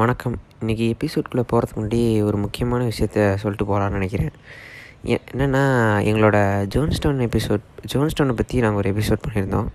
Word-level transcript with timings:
வணக்கம். 0.00 0.34
இன்றைக்கி 0.62 0.84
எபிசோட்குள்ளே 0.94 1.42
போகிறதுக்கு 1.50 1.78
முன்னாடி 1.78 1.98
ஒரு 2.26 2.36
முக்கியமான 2.42 2.82
விஷயத்த 2.90 3.18
சொல்லிட்டு 3.42 3.64
போகலான்னு 3.70 3.96
நினைக்கிறேன். 3.96 4.34
என்னென்னா 5.14 5.62
எங்களோட 6.10 6.36
ஜோன்ஸ்டோன் 6.74 7.18
எபிசோட் 7.26 7.64
ஜோன்ஸ்டோனை 7.92 8.34
பற்றி 8.40 8.62
நாங்கள் 8.64 8.80
ஒரு 8.82 8.90
எபிசோட் 8.92 9.22
பண்ணியிருந்தோம். 9.24 9.68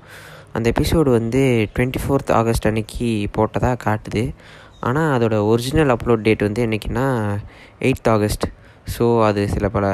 அந்த 0.55 0.71
எபிசோடு 0.73 1.11
வந்து 1.17 1.41
டுவெண்ட்டி 1.73 2.01
ஃபோர்த் 2.03 2.31
ஆகஸ்ட் 2.39 2.67
அன்னைக்கு 2.69 3.09
போட்டதாக 3.37 3.81
காட்டுது. 3.85 4.23
ஆனால் 4.87 5.11
அதோட 5.17 5.35
ஒரிஜினல் 5.51 5.93
அப்லோட் 5.95 6.25
டேட் 6.29 6.47
வந்து 6.47 6.63
என்னைக்குன்னா 6.67 7.05
எயித் 7.89 8.11
ஆகஸ்ட். 8.15 8.47
ஸோ 8.95 9.05
அது 9.27 9.43
சில 9.55 9.69
பல 9.77 9.85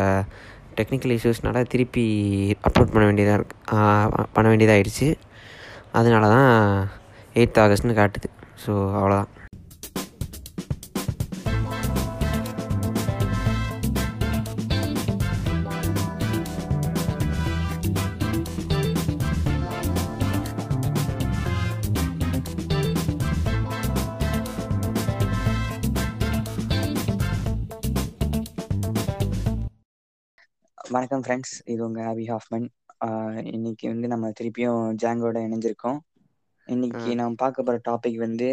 டெக்னிக்கல் 0.80 1.16
இஷ்யூஸ்னால 1.18 1.66
திருப்பி 1.76 2.08
அப்லோட் 2.70 2.96
பண்ண 2.96 3.06
வேண்டியதாக 3.12 4.26
பண்ண 4.38 4.48
வேண்டியதாகிடுச்சு 4.54 5.10
அதனால 6.00 6.24
தான் 6.38 6.50
எயித் 7.42 7.62
ஆகஸ்ட்னு 7.66 8.00
காட்டுது. 8.02 8.32
ஸோ 8.66 8.74
அவ்வளோதான் 8.98 9.30
வணக்கம் 30.92 31.24
ஃப்ரெண்ட்ஸ் 31.24 31.54
இது 31.66 31.82
உங்கள் 31.86 32.08
அபி 32.10 32.24
ஹாஃப்மன் 32.30 32.66
இன்னைக்கு 33.52 33.86
வந்து 33.88 34.08
நம்ம 34.08 34.32
திருப்பியும் 34.38 34.82
ஜாங்கோட 35.02 35.38
இணைஞ்சிருக்கோம். 35.46 36.00
இன்னைக்கு. 36.68 37.12
நாம் 37.20 37.36
பார்க்க 37.36 37.66
போகிற 37.68 37.82
டாபிக் 37.88 38.18
வந்து 38.20 38.50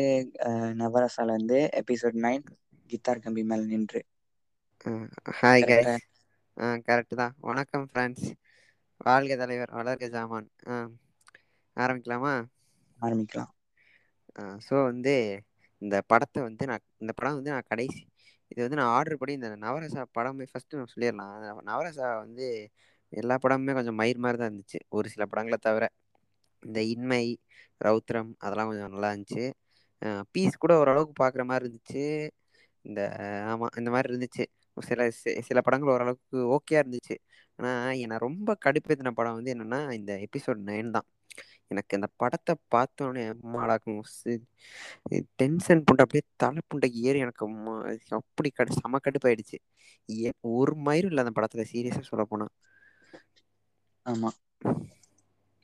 நவரசால 0.80 1.36
இருந்து 1.36 1.58
எபிசோட் 1.80 2.18
நைன் 2.26 2.44
கித்தார் 2.90 3.24
கம்பி 3.24 3.44
மேல் 3.44 3.70
நின்று. 3.72 4.02
ஹாய் 5.38 5.66
கைஸ் 5.68 5.94
கரெக்டு 6.86 7.14
தான். 7.14 7.34
வணக்கம் 7.48 7.86
ஃப்ரெண்ட்ஸ் 7.90 8.26
வாழ்க 9.00 9.32
தலைவர் 9.36 9.74
வளர்க 9.78 10.08
ஜாமான். 10.14 10.48
ஆரம்பிக்கலாமா? 11.76 12.34
ஆரம்பிக்கலாம். 12.98 13.52
ஸோ 14.66 14.74
வந்து 14.84 15.14
இந்த 15.82 15.96
படத்தை 16.10 16.40
வந்து 16.42 16.64
நான் 16.70 16.86
இந்த 17.02 17.12
படம் 17.12 17.38
வந்து 17.38 17.54
நான் 17.54 17.70
கடைசி 17.70 18.00
இது 18.58 18.64
வந்து 18.66 18.78
நான் 18.80 18.92
ஆர்டர் 18.96 19.18
படி 19.20 19.32
இந்த 19.38 19.48
நவரசா 19.64 20.02
படமே 20.16 20.44
ஃபஸ்ட்டு 20.50 20.78
நான் 20.78 20.92
சொல்லிடலாம் 20.94 21.34
நவரசா 21.68 22.06
வந்து 22.24 22.46
எல்லா 23.12 23.34
படமுமே 23.44 23.72
கொஞ்சம் 23.78 23.98
மயிர் 24.00 24.22
மாதிரி 24.24 24.38
தான் 24.40 24.50
இருந்துச்சு. 24.50 24.78
ஒரு 24.96 25.06
சில 25.12 25.24
படங்களை 25.32 25.58
தவிர. 25.66 25.84
இந்த 26.62 26.80
இன்மை 26.92 27.22
ரௌத்ரம் 27.86 28.30
அதெல்லாம் 28.44 28.68
கொஞ்சம் 28.70 28.92
நல்லா 28.94 29.10
இருந்துச்சு. 29.12 29.44
பீஸ் 30.34 30.62
கூட 30.64 30.72
ஓரளவுக்கு 30.82 31.14
பார்க்குற 31.22 31.44
மாதிரி 31.50 31.64
இருந்துச்சு. 31.66 32.04
இந்த 32.84 33.00
ஆமாம் 33.50 33.74
இந்த 33.80 33.90
மாதிரி 33.94 34.10
இருந்துச்சு. 34.12 34.44
சில 34.88 35.06
சில 35.48 35.60
படங்கள் 35.66 35.94
ஓரளவுக்கு 35.96 36.38
ஓகேயா 36.56 36.82
இருந்துச்சு. 36.84 37.16
ஆனால் 37.58 38.00
என்னை 38.04 38.18
ரொம்ப 38.26 38.50
கடுப்பேற்றின 38.66 39.12
படம் 39.20 39.38
வந்து 39.38 39.54
என்னென்னா 39.56 39.80
இந்த 40.00 40.12
எபிசோட் 40.26 40.60
நைன் 40.70 40.94
தான். 40.98 41.08
எனக்கு 41.70 41.96
இந்த 41.98 42.08
படத்தை 42.16 42.54
பார்த்தோன்னே 42.74 43.24
அம்மாடாக்கும் 43.34 44.00
டென்ஷன் 45.40 45.84
புண்டை 45.86 46.04
அப்படியே 46.04 46.24
தலை 46.42 46.60
புண்டைக்கு 46.66 47.00
ஏறி 47.08 47.20
எனக்கு 47.26 47.46
அப்படி 48.18 48.50
கடு 48.52 48.78
செம 48.78 49.00
கடுப்பாயிடுச்சு. 49.04 49.58
ஏ 50.08 50.30
ஒரு 50.52 50.74
மயிரும் 50.86 51.12
இல்லை 51.12 51.24
அந்த 51.24 51.34
படத்தில் 51.38 51.70
சீரியஸாக 51.72 52.06
சொல்ல 52.10 52.24
போனால் 52.26 52.52
ஆமாம் 54.06 54.36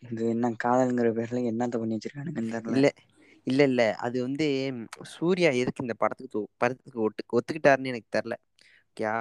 இது 0.02 0.22
என்ன 0.32 0.50
காதல்ங்கிற 0.62 1.10
பேர்ல 1.16 1.42
என்னத்த 1.50 1.80
பண்ணி 1.80 1.96
வச்சிருக்கானுங்கன்னு 1.96 2.54
தெரியல. 2.58 2.78
இல்லை 2.78 2.90
இல்லை 3.46 3.64
இல்லை. 3.70 3.86
அது 4.06 4.16
வந்து 4.26 4.46
சூர்யா 5.14 5.50
எதுக்கு 5.62 5.84
இந்த 5.84 5.94
படத்துக்கு 6.02 6.30
படத்துக்கு 6.62 6.98
ஒட்டு 7.06 7.22
ஒத்துக்கிட்டாருன்னு 7.38 7.92
எனக்கு 7.92 8.10
தெரில 8.16 8.34
ஓகேயா? 8.88 9.14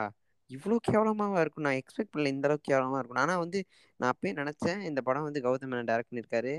இவ்வளோ 0.50 0.76
கேவலமாவா 0.90 1.40
இருக்கும். 1.44 1.66
நான் 1.68 1.80
எக்ஸ்பெக்ட் 1.82 2.12
பண்ணல 2.14 2.32
இந்த 2.34 2.48
அளவுக்கு 2.50 2.70
கேவலமாக 2.72 3.00
இருக்கும். 3.02 3.22
ஆனால் 3.24 3.42
வந்து 3.44 3.60
நான் 4.00 4.12
அப்பயே 4.14 4.34
நினச்சேன் 4.42 4.82
இந்த 4.90 5.00
படம் 5.08 5.28
வந்து 5.28 5.44
கௌதம் 5.46 5.72
மேனன் 5.72 5.90
டேரக்ட் 5.92 6.12
பண்ணியிருக்காரு 6.12 6.54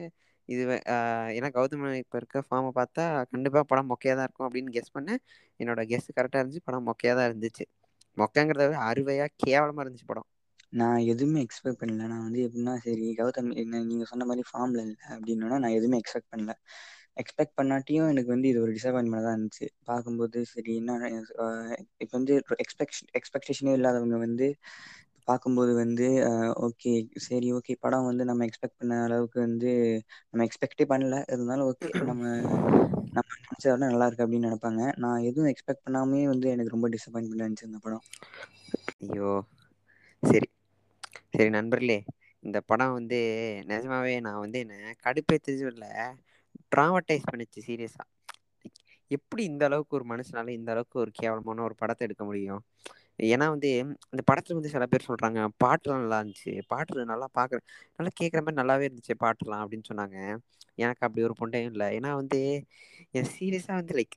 இது 0.49 0.63
ஏன்னா 1.37 1.49
கௌதம் 1.57 1.81
மேனன் 1.83 2.03
இப்போ 2.05 2.17
இருக்க 2.21 2.39
ஃபார்மை 2.49 2.71
பார்த்தா 2.81 3.05
கண்டிப்பாக 3.33 3.65
படம் 3.73 3.91
மொக்கையாக 3.93 4.17
தான் 4.19 4.29
இருக்கும் 4.29 4.47
அப்படின்னு 4.49 4.75
கெஸ் 4.77 4.95
பண்ணேன். 4.97 5.21
என்னோட 5.61 5.83
கெஸ் 5.93 6.09
கரெக்டாக 6.19 6.43
இருந்துச்சு. 6.43 6.67
படம் 6.69 6.87
மொக்கையாக 6.91 7.17
தான் 7.21 7.29
இருந்துச்சு. 7.31 7.65
மொக்கைங்கிறத 8.17 8.67
விட 8.69 8.81
அறுவையாக 8.91 9.31
கேவலமாக 9.45 9.85
இருந்துச்சு 9.85 10.09
படம். 10.13 10.29
நான் 10.73 11.01
எதுவுமே 11.13 11.41
எக்ஸ்பெக்ட் 11.47 11.81
பண்ணல. 11.83 12.07
நான் 12.13 12.25
வந்து 12.27 12.41
எப்படின்னா 12.47 12.75
சரி 12.87 13.07
கௌதம் 13.21 13.51
என்ன 13.63 13.83
நீங்கள் 13.91 14.11
சொன்ன 14.13 14.27
மாதிரி 14.31 14.45
ஃபார்மில் 14.51 14.83
இல்லை 14.85 14.97
அப்படின்னா 15.15 15.59
நான் 15.65 15.77
எதுவுமே 15.79 16.01
எக்ஸ்பெக்ட் 16.03 16.33
பண்ணல. 16.35 16.55
எக்ஸ்பெக்ட் 17.17 17.57
பண்ணாட்டியும் 17.59 18.11
எனக்கு 18.13 18.31
வந்து 18.33 18.49
இது 18.49 18.59
ஒரு 18.63 18.73
டிசப்பாயின்மெண்ட் 18.77 19.27
தான் 19.27 19.37
இருந்துச்சு. 19.37 19.67
பார்க்கும்போது 19.85 20.39
சரி 20.53 20.73
என்ன 20.81 21.11
இப்போ 22.01 22.15
வந்து 22.19 22.35
எக்ஸ்பெக்ட் 22.65 22.99
எக்ஸ்பெக்டேஷனே 23.21 23.75
இல்லாதவங்க 23.79 24.19
வந்து 24.25 24.49
பார்க்கும்போது 25.29 25.73
வந்து 25.77 26.07
ஓகே 26.67 26.93
சரி 27.27 27.49
ஓகே 27.57 27.75
படம் 27.81 28.09
வந்து 28.09 28.25
நம்ம 28.31 28.47
எக்ஸ்பெக்ட் 28.49 28.81
பண்ண 28.81 28.95
அளவுக்கு 29.05 29.39
வந்து 29.41 29.71
நம்ம 30.31 30.45
எக்ஸ்பெக்டே 30.49 30.87
பண்ணல. 30.89 31.19
இருந்தாலும் 31.29 31.69
ஓகே 31.71 31.91
நம்ம 32.11 32.23
நம்ம 33.13 33.29
நினச்சத 33.39 33.69
விட 33.69 33.83
நல்லா 33.85 34.07
இருக்கு 34.09 34.25
அப்படின்னு 34.25 34.49
நினைப்பாங்க. 34.49 34.83
நான் 35.03 35.27
எதுவும் 35.29 35.51
எக்ஸ்பெக்ட் 35.53 35.85
பண்ணாமே 35.87 36.23
வந்து 36.33 36.47
எனக்கு 36.55 36.75
ரொம்ப 36.75 36.89
டிசப்பாயின்மெண்ட் 36.95 37.43
இருந்துச்சு 37.43 37.71
இந்த 37.71 37.81
படம். 37.81 38.05
ஐயோ. 39.05 39.31
சரி. 40.23 40.49
சரி 41.31 41.51
நண்பர்களே 41.55 41.99
இந்த 42.45 42.59
படம் 42.69 42.97
வந்து 42.97 43.19
நிஜமாவே 43.71 44.15
நான் 44.27 44.43
வந்து 44.45 44.59
என்ன 44.65 44.95
இல்லை 45.73 45.91
ட்ராமடைஸ் 46.75 47.29
பண்ணிச்சு 47.31 47.61
சீரியஸாக 47.69 48.09
எப்படி 49.11 49.43
இந்த 49.51 49.63
அளவுக்கு 49.69 49.97
ஒரு 49.99 50.07
மனுஷனால 50.13 50.53
இந்த 50.59 50.71
அளவுக்கு 50.75 50.97
ஒரு 51.05 51.11
கேவலமான 51.21 51.63
ஒரு 51.69 51.75
படத்தை 51.81 52.03
எடுக்க 52.07 52.25
முடியும்? 52.29 52.63
ஏன்னா 53.33 53.47
வந்து 53.55 53.69
இந்த 54.13 54.23
படத்துல 54.31 54.57
வந்து 54.59 54.73
சில 54.75 54.85
பேர் 54.93 55.09
சொல்றாங்க 55.09 55.41
பாட்டுலாம் 55.65 56.03
நல்லா 56.05 56.19
இருந்துச்சு 56.23 56.53
பாட்டு 56.73 57.11
நல்லா 57.13 57.27
பார்க்குற 57.39 57.59
நல்லா 57.99 58.13
கேட்குற 58.21 58.41
மாதிரி 58.45 58.61
நல்லாவே 58.63 58.87
இருந்துச்சு 58.89 59.15
பாட்டுலாம் 59.25 59.63
அப்படின்னு 59.65 59.89
சொன்னாங்க. 59.91 60.17
எனக்கு 60.85 61.05
அப்படி 61.07 61.25
ஒரு 61.29 61.37
பொண்டையும் 61.41 61.73
இல்லை. 61.75 61.89
ஏன்னா 61.99 62.11
வந்து 62.21 62.41
என் 63.19 63.31
சீரியஸாக 63.37 63.81
வந்து 63.81 63.95
லைக் 63.99 64.17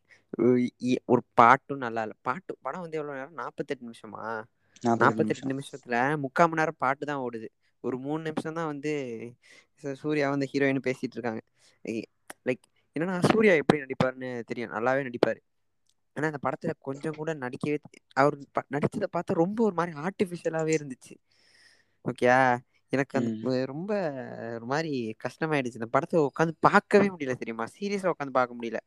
ஒரு 1.13 1.21
பாட்டும் 1.39 1.83
நல்லா 1.85 2.01
இல்லை. 2.05 2.17
பாட்டு 2.27 2.51
படம் 2.65 2.83
வந்து 2.85 2.99
எவ்வளோ 2.99 3.15
நேரம்? 3.19 3.37
நாற்பத்தெட்டு 3.41 3.87
நிமிஷமா? 3.87 4.23
நாற்பத்தெட்டு 5.01 5.51
நிமிஷத்துல 5.51 5.95
முக்கால் 6.23 6.49
மணி 6.49 6.61
நேரம் 6.61 6.81
பாட்டு 6.83 7.03
தான் 7.09 7.23
ஓடுது. 7.25 7.47
ஒரு 7.87 7.97
மூணு 8.05 8.21
நிமிஷம் 8.21 8.57
தான் 8.59 8.71
வந்து 8.71 8.93
சூர்யா 10.01 10.27
வந்து 10.33 10.49
ஹீரோயின் 10.51 10.85
பேசிட்டு 10.87 11.15
இருக்காங்க. 11.17 11.41
லைக் 12.47 12.63
என்னன்னா 12.95 13.17
சூர்யா 13.31 13.53
எப்படி 13.61 13.79
நடிப்பாருன்னு 13.83 14.29
தெரியும். 14.49 14.73
நல்லாவே 14.75 15.01
நடிப்பாரு. 15.09 15.39
ஆனா 16.15 16.27
அந்த 16.31 16.39
படத்துல 16.45 16.71
கொஞ்சம் 16.79 17.17
கூட 17.17 17.31
நடிக்கவே 17.41 17.77
அவர் 18.21 18.35
நடிச்சதை 18.75 19.07
பார்த்தா 19.15 19.41
ரொம்ப 19.43 19.59
ஒரு 19.63 19.75
மாதிரி 19.79 19.93
ஆர்டிஃபிஷியலாவே 20.05 20.73
இருந்துச்சு. 20.77 21.13
ஓகேயா 22.05 22.39
எனக்கு 22.93 23.15
அந்த 23.19 23.53
ரொம்ப 23.65 23.91
ஒரு 24.55 24.65
மாதிரி 24.65 24.91
கஷ்டமாயிடுச்சு. 25.25 25.79
இந்த 25.79 25.89
படத்தை 25.95 26.17
உட்காந்து 26.21 26.53
பார்க்கவே 26.67 27.07
முடியல 27.13 27.33
தெரியுமா? 27.41 27.65
சீரியஸா 27.77 28.11
உட்காந்து 28.13 28.37
பார்க்க 28.39 28.57
முடியல. 28.59 28.79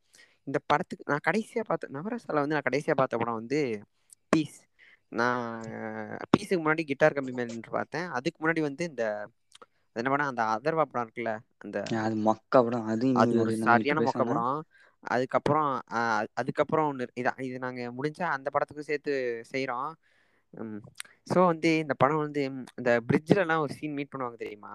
இந்த 0.46 0.58
படத்துக்கு 0.66 1.10
நான் 1.12 1.26
கடைசியா 1.28 1.62
பார்த்த 1.70 1.94
நவரசால 1.96 2.42
வந்து 2.42 2.56
நான் 2.56 2.68
கடைசியா 2.68 2.94
பார்த்த 3.00 3.20
படம் 3.22 3.38
வந்து 3.40 3.60
பீஸ் 4.32 4.58
நான் 5.12 5.44
பீஸுக்கு 6.32 6.60
முன்னாடி 6.60 6.82
கிட்டார் 6.86 7.16
கம்பி 7.16 7.32
மேல் 7.32 7.52
நின்று 7.52 7.70
பார்த்தேன். 7.70 8.06
அதுக்கு 8.16 8.38
முன்னாடி 8.42 8.62
வந்து 8.68 8.84
இந்த 8.90 9.04
என்ன 9.96 10.08
படம் 10.10 10.30
அந்த 10.30 10.42
அதர்வா 10.54 10.84
படம் 10.84 11.04
இருக்குல்ல 11.06 11.32
அந்த 11.64 11.78
அது 12.00 12.14
மொக்க 12.26 12.62
படம். 12.66 12.86
அது 13.16 13.36
சரியான 13.62 14.02
மொக்க 14.06 14.22
படம். 14.30 14.58
அதுக்கப்புறம் 15.04 15.70
அதுக்கப்புறம் 16.40 16.88
ஒன்று 16.90 17.04
இதான் 17.20 17.40
இது 17.46 17.58
நாங்கள் 17.58 17.94
முடிஞ்சா 17.96 18.26
அந்த 18.36 18.48
படத்துக்கும் 18.54 18.88
சேர்த்து 18.90 19.12
செய்கிறோம் 19.52 19.90
ஸோ 21.30 21.38
வந்து 21.46 21.70
இந்த 21.82 21.94
படம் 21.98 22.22
வந்து 22.22 22.42
இந்த 22.78 22.90
பிரிட்ஜிலலாம் 23.08 23.62
ஒரு 23.64 23.72
சீன் 23.78 23.96
மீட் 23.98 24.12
பண்ணுவாங்க 24.12 24.38
தெரியுமா? 24.40 24.74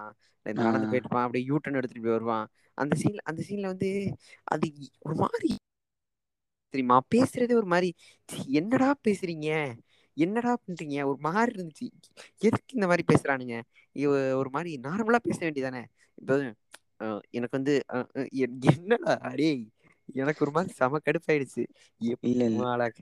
நடந்து 0.64 0.90
போயிட்டு 0.90 1.08
இருப்பான் 1.08 1.26
அப்படியே 1.26 1.46
யூ 1.48 1.56
டர்ன் 1.58 1.80
எடுத்துட்டு 1.80 2.06
போய் 2.06 2.18
வருவான். 2.18 2.46
அந்த 2.78 2.94
சீன்ல 3.02 3.22
அந்த 3.26 3.42
சீன்ல 3.48 3.72
வந்து 3.74 3.90
அது 4.48 4.68
ஒரு 5.06 5.16
மாதிரி 5.22 5.50
தெரியுமா? 6.74 6.98
பேசுறதே 7.14 7.54
ஒரு 7.54 7.68
மாதிரி 7.68 7.90
"ச்சீ, 8.30 8.40
என்னடா 8.60 8.90
பேசுறீங்க? 9.06 9.50
என்னடா 10.18 10.52
பண்றீங்க? 10.66 10.98
ஒரு 11.06 11.20
மாதிரி 11.28 11.52
இருந்துச்சு. 11.56 11.88
எதுக்கு 12.40 12.76
இந்த 12.78 12.88
மாதிரி 12.88 13.04
பேசுறானுங்க? 13.12 13.56
ஒரு 14.40 14.50
மாதிரி 14.50 14.72
நார்மலா 14.84 15.20
பேச 15.24 15.38
வேண்டியதானே? 15.46 15.84
இப்போ 16.18 16.36
எனக்கு 17.30 17.58
வந்து 17.60 17.74
என்னடா? 18.70 19.14
டேய் 19.36 19.64
எனக்கு 20.16 20.44
ஒரு 20.46 20.52
மாதிரி 20.52 20.74
செம 20.74 21.00
கடுப்பாயிடுச்சு. 21.06 21.64
இல்ல. 22.24 22.44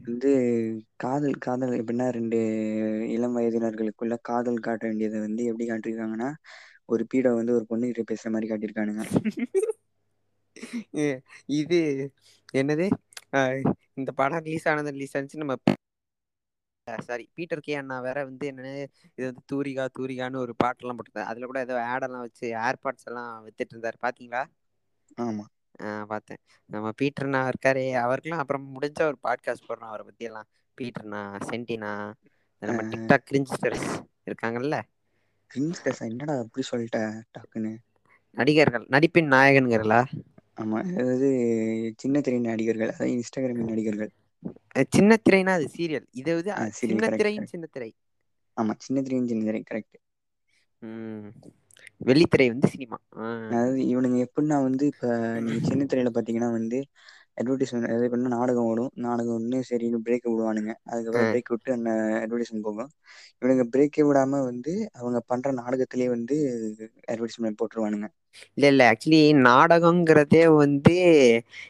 வந்து 0.07 0.31
காதல் 0.95 1.38
காதல் 1.38 1.74
எப்படின்னா 1.80 2.07
ரெண்டு 2.12 2.39
இளம் 3.10 3.36
வயதினர்களுக்குள்ள 3.38 4.15
காதல் 4.21 4.60
காட்ட 4.60 4.83
வேண்டியதை 4.88 5.19
வந்து 5.19 5.44
எப்படி 5.44 5.68
காட்டியிருக்காங்கன்னா 5.69 6.30
ஒரு 6.92 7.04
பீடை 7.07 7.31
வந்து 7.33 7.54
ஒரு 7.54 7.65
பொண்ணு 7.65 7.89
கிட்ட 7.89 8.04
பேசுற 8.10 8.31
மாதிரி 8.31 8.51
காட்டியிருக்கானுங்க. 8.51 9.04
இது 11.60 11.80
என்னது? 12.54 12.88
இந்த 13.94 14.12
படம் 14.12 14.44
ரிலீஸ் 14.45 14.68
ஆனது 14.68 14.92
ரிலீஸ் 14.92 15.15
ஆனிச்சு. 15.18 15.36
நம்ம 15.36 15.56
சாரி 17.04 17.25
பீட்டர் 17.36 17.62
கே 17.62 17.74
அண்ணா 17.75 17.98
வேற 18.06 18.19
வந்து 18.30 18.45
என்னன்னு 18.51 18.74
இது 19.10 19.25
வந்து 19.25 19.44
தூரிகா 19.51 19.86
தூரிகான்னு 19.95 20.44
ஒரு 20.44 20.56
பாட்டெல்லாம் 20.57 20.98
போட்டிருந்தாரு. 20.98 21.31
அதுல 21.31 21.48
கூட 21.48 21.62
ஏதோ 21.62 21.78
ஆடெல்லாம் 21.90 22.25
வச்சு 22.28 22.45
ஏர்பாட்ஸ் 22.63 23.10
எல்லாம் 23.10 23.31
வித்துட்டு 23.48 23.75
இருந்தாரு. 23.75 24.00
பாத்தீங்களா? 24.04 24.44
ஆமா. 25.19 25.45
பாத்தே 26.10 26.36
நம்ம 26.69 26.88
பீட்டர்னா 27.00 27.42
இருக்காரே 27.51 27.84
அவருக்கெல்லா 28.01 28.42
அப்புறம் 28.44 28.66
முடிஞ்சா 28.74 29.04
ஒரு 29.12 29.18
பாட்காஸ்ட் 29.24 29.68
போடுறோ 29.68 29.88
அவர 29.90 30.04
பத்தி 30.07 30.30
எல்லா 30.30 30.42
பீட்டர்னா 30.78 31.22
சென்டினா 31.50 31.92
நம்ம 32.62 32.81
டிக்டாக் 32.92 33.28
கிரிஞ்ஸ்டர்ஸ் 33.30 33.88
இருக்காங்கல்ல? 34.28 34.78
கிங்ஸ்டர்ஸா 35.51 36.06
என்னடா 36.07 36.36
அப்டி 36.42 36.63
சொல்ட்ட 36.68 37.01
டக்குன்னு? 37.34 37.74
நடிகர்கள் 38.38 38.86
நடிப்பின் 38.89 39.31
நாயகன்கிறலா? 39.31 40.01
ஆமா 40.57 40.78
அதாவது 40.92 41.30
சின்ன 41.98 42.22
திரை 42.22 42.39
நடிகர்கள் 42.44 42.92
அதாவது 42.92 43.16
இன்ஸ்டாகிராமின் 43.16 43.72
நடிகர்கள். 43.72 44.12
சின்ன 44.92 45.18
திரைனா 45.22 45.54
அது 45.54 45.68
சீரியல் 45.75 46.07
இது 46.13 46.31
வந்து 46.34 46.54
சின்ன 46.80 47.00
கரெக்ட். 47.07 47.42
சின்ன 47.51 47.66
திரை. 47.68 47.90
ஆமா 48.57 48.74
சின்ன 48.80 48.98
திரையும் 49.01 49.30
சின்ன 49.30 49.44
திரை 49.45 49.62
கரெக்ட் 49.66 49.98
வெள்ளித்திரை 52.01 52.48
வந்து 52.50 52.68
சினிமா 52.69 52.98
அதாவது 53.50 53.80
இவனுங்க 53.88 54.18
எப்டின்னா 54.25 54.57
வந்து 54.63 54.86
இப்ப 54.88 55.07
நீங்க 55.40 55.62
சின்ன 55.63 55.84
திரையில 55.86 56.12
பாத்தீங்கன்னா 56.16 56.51
வந்து 56.51 56.78
அட்வெடைஸ்மெண்ட் 57.38 57.88
அது 57.91 58.07
பண்ணா 58.09 58.30
நாடகம் 58.35 58.68
ஓடும். 58.69 58.91
நாடகம் 59.06 59.35
ஒன்னு 59.35 59.59
சரின்னு 59.69 60.00
பிரேக் 60.06 60.25
விடுவானுங்க. 60.25 60.74
அதுக்கப்புறம் 60.85 61.30
பிரேக் 61.30 61.51
விட்டு 61.53 61.71
அந்த 61.74 61.91
அட்வடைஸ்மெண்ட் 62.21 62.68
போகும். 62.68 62.91
இவனுங்க 63.41 63.65
பிரேக்கே 63.74 64.03
விடாம 64.06 64.41
வந்து 64.45 64.71
அவங்க 64.94 65.21
பண்ற 65.30 65.51
நாடகத்திலேயே 65.59 66.09
வந்து 66.15 66.38
அட்வடைஸ்மெண்ட் 67.07 67.59
போட்டுருவானுங்க. 67.59 68.09
இல்ல 68.57 68.65
இல்ல. 68.69 68.83
ஆக்சுவலி 68.91 69.19
நாடகங்கிறதே 69.45 70.44
வந்து 70.56 70.95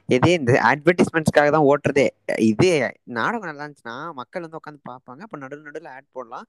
எது 0.10 0.30
இந்த 0.33 0.54
அட்வெர்டைஸ்மெண்ட்ஸ்க்காக 0.69 1.51
தா 1.51 1.62
ஓட்டுறதே. 1.69 2.07
இது 2.50 2.69
நாடகம் 3.13 3.48
நல்லா 3.48 3.63
இருந்துச்சுன்னா 3.63 3.95
மக்கள் 4.19 4.44
வந்து 4.44 4.59
உட்காந்து 4.59 4.81
பாப்பாங்க 4.83 5.21
அப்ப 5.21 5.38
நடுல 5.38 5.66
நடுல 5.68 5.89
ஆட் 5.94 6.07
போடலா 6.09 6.39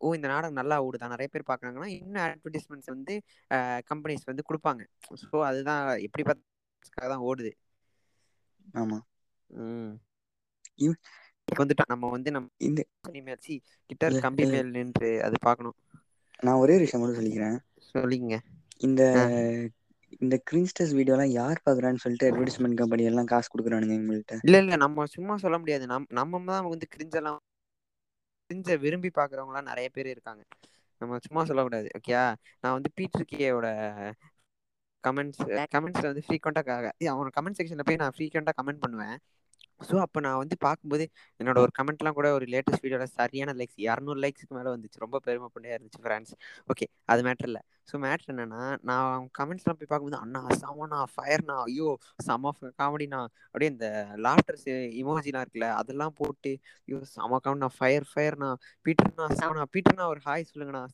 ஓ 0.00 0.14
இந்த 0.14 0.28
நாடகம் 0.28 0.58
நல்லா 0.60 0.76
ஓடுதா? 0.86 1.12
நெறைய 1.12 1.28
பேர் 1.28 1.48
பாக்குறாங்கன்னா 1.50 1.88
இன்னு 1.98 2.20
அட்வெடைஸ்மெண்ட்ஸ் 2.26 2.92
வந்து 2.94 3.14
கம்பெனிஸ் 3.90 4.24
வந்து 4.24 4.46
குடுப்பாங்க. 4.48 4.82
சோ 5.22 5.36
அதுதா 5.48 5.76
எப்டி 6.06 6.24
பாத் 6.24 6.44
தா 7.04 7.16
ஓடுது. 7.28 7.50
ஆமா. 8.76 8.98
ம். 9.50 9.92
இவ் 10.78 10.96
வந்துட்டா 11.48 11.84
நம்ம 11.88 12.10
வந்து 12.12 12.30
நம் 12.34 12.48
இந்த 12.66 12.80
சி 13.40 13.54
கிட்டார் 13.90 14.20
கம்பி 14.22 14.46
மேல் 14.50 14.74
நின்று 14.74 15.10
அது 15.26 15.38
பாக்கணு 15.44 15.72
நா 16.42 16.52
ஒரே 16.62 16.76
விஷயம் 16.80 17.02
மட்டு 17.02 17.18
சொல்லிக்கிறே 17.18 17.50
சொல்லிக்கங்க 17.88 18.38
இந்த 18.86 19.02
இந்த 20.16 20.36
கிரிங்ஸ்டர்ஸ் 20.46 20.96
வீடியோலா 20.96 21.26
யார் 21.32 21.64
பாக்குறான்னு 21.64 22.02
சொல்லிட்டு 22.02 22.28
அட்வடைஸ்மெண்ட் 22.28 22.80
கம்பெனி 22.80 23.04
எல்லா 23.06 23.24
காசு 23.28 23.50
குடுக்குறானுங்க 23.50 23.96
இவங்கள்ட்ட. 23.96 24.36
இல்ல 24.44 24.56
இல்ல 24.62 24.76
நம்ம 24.82 25.06
சும்மா 25.12 25.34
சொல்ல 25.42 25.58
முடியாது. 25.60 25.84
நம் 25.86 26.08
நம்ம 26.18 26.42
தா 26.48 26.60
வந்து 26.68 26.92
கிரிஞ்செல்லா 26.92 27.34
கிரிஞ்ச 28.50 28.76
விரும்பி 28.82 29.10
பாக்குறவங்கல்லா 29.12 29.62
நெறைய 29.68 29.88
பேர் 29.92 30.08
இருக்காங்க. 30.10 30.42
நம்ம 31.00 31.18
சும்மா 31.24 31.42
சொல்ல 31.44 31.62
கூடாது 31.62 31.88
ஓகேயா 31.96 32.24
நா 32.62 32.70
வந்து 32.76 32.90
பீட்ருக்கேயோட 32.96 33.66
கமெண்ட்ஸ் 35.04 35.42
கமெண்ட்ஸ்ல 35.74 36.10
வந்து 36.10 36.24
ஃப்ரீகொண்டா 36.26 36.62
அவ 37.12 37.28
கமெண்ட் 37.36 37.58
செக்ஷன்ல 37.58 37.86
போய் 37.88 38.00
நா 38.00 38.08
ஃப்ரீகொண்டா 38.16 38.54
கமெண்ட் 38.58 38.82
பண்ணுவே 38.84 39.10
சோ 39.80 39.94
அப்ப 40.04 40.20
நா 40.20 40.30
வந்து 40.40 40.56
பாக்கும்போது 40.64 41.04
என்னோட 41.40 41.58
ஒரு 41.62 41.72
கமெண்ட்லா 41.78 42.10
கூட 42.12 42.28
ஒரு 42.36 42.46
லேட்டஸ்ட் 42.52 42.84
வீடியோல 42.84 43.06
சரியான 43.12 43.54
லைக்ஸ் 43.60 43.78
எரநூறு 43.86 44.20
லைக்ஸ்க்கு 44.24 44.56
மேல 44.56 44.68
வந்துச்சு. 44.74 44.98
ரொம்ப 44.98 45.18
பெருமப்பளையா 45.26 45.76
இருந்துச்சு 45.76 46.02
ஃப்ரெண்ட்ஸ் 46.02 46.34
ஓகே 46.68 46.86
அது 47.08 47.22
மேட்டர் 47.26 47.48
இல்ல. 47.50 47.60
சோ 47.88 47.98
மேட்ரு 48.02 48.30
என்னன்னா 48.32 48.60
நா 48.82 48.96
கமெண்ட்ஸ்லா 49.38 49.72
போய் 49.74 49.90
பாக்கும்போது 49.90 50.20
அண்ணா 50.20 50.40
செமண்ணா 50.60 50.98
ஃபயர்னா 51.14 51.56
ஐயோ 51.66 51.88
செம 52.26 52.52
காமெடினா 52.78 53.20
அப்டியே 53.46 53.70
இந்த 53.72 53.88
லாஃப்டர்ஸ் 54.26 54.66
இமோஜில்லா 55.00 55.42
இருக்குல்ல 55.44 55.68
அதெல்லா 55.80 56.06
போட்டு 56.20 56.52
ஐயோ 56.82 57.00
செம 57.12 57.40
காமெடிண்ணா 57.40 57.70
ஃபயர் 57.76 58.06
ஃபயர்னா 58.10 58.50
பீட்டர்ண்ணா 58.86 59.26
செமண்ணா 59.38 59.66
பீட்டர்ண்ணா 59.74 60.06
ஒரு 60.12 60.22
ஹாய் 60.26 60.48
சொல்லுங்கண்ணா 60.50 60.84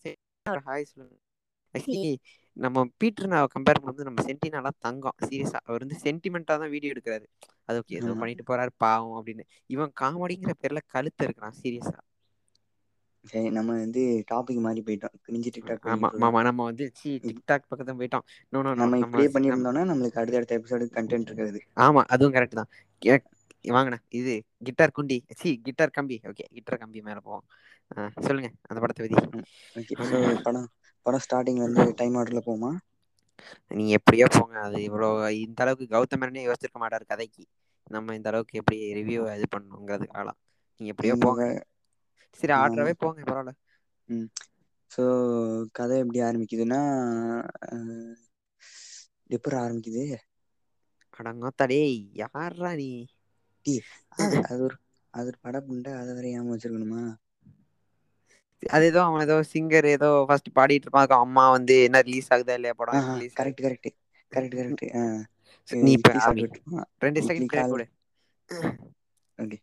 ஒரு 0.46 0.62
ஹாய் 0.66 0.90
சொல்லுங்க. 0.90 1.14
நம்ம 2.56 2.82
பீட்டர்னாவ 3.00 3.48
கம்பேர் 3.52 3.78
பண்ணும்போது 3.78 4.08
நம்ம 4.08 4.22
சென்டினாலா 4.24 4.70
தங்கோ 4.80 5.10
சீரியஸா 5.22 5.60
அவர் 5.64 5.84
வந்து 5.84 5.98
சென்டிமெண்டா 6.02 6.54
தா 6.56 6.68
வீடியோ 6.74 6.92
எடுக்குறாரு. 6.94 7.26
அது 7.68 7.78
ஓகே 7.82 7.98
ஏதோ 7.98 8.10
ஆமா. 8.10 8.20
பண்ணிட்டு 8.20 8.44
போறாரு 8.46 8.72
பாவோ 8.78 9.10
அப்டின்னு 9.18 9.44
இவ 9.70 9.88
காமெடிங்கிற 10.00 10.54
பேர்ல 10.58 10.82
கழுத்து 10.88 11.26
அறுக்குறா 11.26 11.50
சீரியஸா 11.60 11.98
சரி 13.24 13.48
நம்ம 13.56 13.76
வந்து 13.78 14.02
டாபிக் 14.28 14.64
மாறி 14.64 14.80
போயிட்டோ 14.84 15.08
ஆமா 15.86 16.08
மாமா 16.20 16.40
நம்ம 16.46 16.66
வந்து 16.68 16.84
சி 16.94 17.10
டிக்டாக் 17.24 17.68
பக்கோ 17.68 17.94
போயிட்டோ 17.94 18.20
நோ 18.52 18.60
நோ 18.64 18.72
நம்ம 18.80 18.98
இப்படியே 19.02 19.28
நம் 19.46 19.64
பண்ணியிருந்தோம்னா, 19.66 19.82
நம்மளுக்கு 19.90 20.20
அடுத்த 20.22 20.38
அடுத்த 20.38 20.58
எபிசோடு 20.58 20.86
கன்டென்ட் 20.92 21.30
இருக்காது. 21.30 21.60
ஆமா 21.84 22.02
அதுவு 22.14 22.30
கரெக்ட் 22.34 22.58
தா 22.58 22.64
கேக் 23.02 23.26
வாங்கண்ண 23.70 23.96
இது 24.18 24.34
கிட்டார் 24.66 24.94
குண்டி. 24.94 25.18
சி 25.34 25.48
கிட்டார் 25.66 25.96
கம்பி. 25.96 26.16
ஓகே 26.30 26.44
கிட்டார் 26.56 26.82
கம்பி 26.82 27.00
மேல 27.02 27.18
போவோ 27.20 27.38
ஆ 27.90 27.96
சொல்லுங்க 28.20 28.48
அந்த 28.62 28.78
படத்த 28.82 29.00
பத்தி. 29.04 29.18
ம். 29.34 29.46
ஓகே 31.06 31.20
ஸோ 31.20 31.58
படோ 31.58 31.62
படோ 31.62 31.66
ஸ்டார்டிங்ல 31.66 31.66
இருந்து 31.66 31.84
டைம் 31.98 32.16
ஆர்டர்ல 32.18 32.42
போமா 32.46 32.72
நீங்க 33.70 33.92
எப்டியோ 33.98 34.26
போங்க. 34.32 34.54
அது 34.66 34.78
இவ்ளோ 34.86 35.08
இந்த 35.40 35.60
அளவுக்கு 35.64 35.86
கௌதம் 35.92 36.20
மேனனே 36.20 36.46
யோசிச்சிருக்க 36.46 36.80
மாட்டாரு 36.82 37.06
கதைக்கு. 37.06 37.44
நம்ம 37.90 38.14
இந்த 38.16 38.28
அளவுக்கு 38.30 38.58
எப்டி 38.60 38.78
ரிவ்யூ 38.98 39.22
இது 39.36 39.46
பண்ணுங்கிறதுக்காலா 39.52 40.34
நீங்க 40.80 40.90
எப்டியோ 40.94 41.16
போங்க. 41.20 41.42
சரி 42.38 42.54
ஆமா. 42.64 42.86
ஆர்ட்ராவே 42.86 42.94
போங்க 42.98 43.20
பரவால்ல 43.24 43.54
ம். 44.08 44.28
ஸோ 44.90 45.02
கத 45.76 45.90
எப்டி 46.00 46.20
ஆரம்பிக்குதுன்னா 46.24 46.80
அ 47.68 47.76
எப்புட்றா 49.30 49.60
ஆரம்பிக்குது? 49.62 50.04
அடங்கொத்தா 51.18 51.64
டேய் 51.70 51.92
யார்ரா 52.20 52.72
நீ? 52.76 52.90
அது 54.16 54.38
அது 54.46 54.60
ஒரு 54.62 54.76
அது 55.14 55.28
ஒரு 55.28 55.38
பட 55.40 55.56
புண்ட 55.64 55.86
அத 55.96 56.08
வேற 56.16 56.26
ஞாபகோ 56.32 56.54
வச்சிருக்கணுமா? 56.54 57.02
அது 58.62 58.84
ஏதோ 58.86 59.00
அவ 59.04 59.20
ஏதோ 59.22 59.36
சிங்கர் 59.50 59.86
ஏதோ 59.92 60.08
ஃபர்ஸ்ட் 60.28 60.50
பாடிட்டு 60.56 60.86
இருப்பா 60.86 61.02
அதுக்கு 61.02 61.16
அம்மா 61.20 61.44
வந்து 61.56 61.74
என்ன 61.86 62.00
ரிலீஸ் 62.06 62.30
ஆகுதா 62.30 62.56
இல்லையா 62.58 62.74
படம் 62.76 63.02
கரெக்ட் 63.38 63.62
கரெக்ட் 63.62 63.88
கரெக்ட் 64.32 64.56
கரெக்ட் 64.58 64.84
நீ 65.68 65.92
இருப்பான் 65.96 66.46
ரெண்டு 67.04 67.20
செகண்ட் 67.26 67.52
கால்ல. 67.52 67.78
குடு 69.38 69.56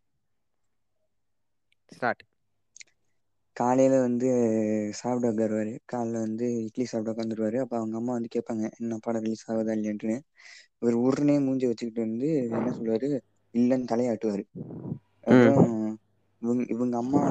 ஸ்டார்ட் 1.91 2.23
காலையில 3.55 3.95
வந்து 3.99 4.29
சாப்பிட 4.93 5.27
உக்காருவாரு. 5.29 5.73
காலைல 5.89 6.23
வந்து 6.23 6.47
இட்லி 6.65 6.85
சாப்பிட 6.85 7.13
உக்காந்துருவாரு. 7.13 7.57
அப்ப 7.63 7.77
அவங்க 7.79 7.95
அம்மா 7.97 8.13
வந்து 8.13 8.33
கேட்பாங்க 8.35 8.65
இன்னு 8.77 8.97
படோ 9.01 9.21
ரிலீஸ் 9.23 9.47
ஆகுதா 9.49 9.75
இல்லையான்ட்டுன்னு? 9.77 10.17
இவர் 10.81 10.97
உருனே 11.03 11.35
மூஞ்சிய 11.41 11.69
வச்சுக்கிட்டு 11.69 12.05
வந்து 12.07 12.29
என்ன 12.51 12.73
சொல்லுவாரு? 12.75 13.09
இல்லன்னு 13.53 13.89
தலையாட்டுவாரு. 13.91 14.43
ம். 15.31 15.53
அப்புறோ 16.43 16.53
இவங் 16.53 16.71
இவங்க 16.73 16.95
அம்மா 16.99 17.21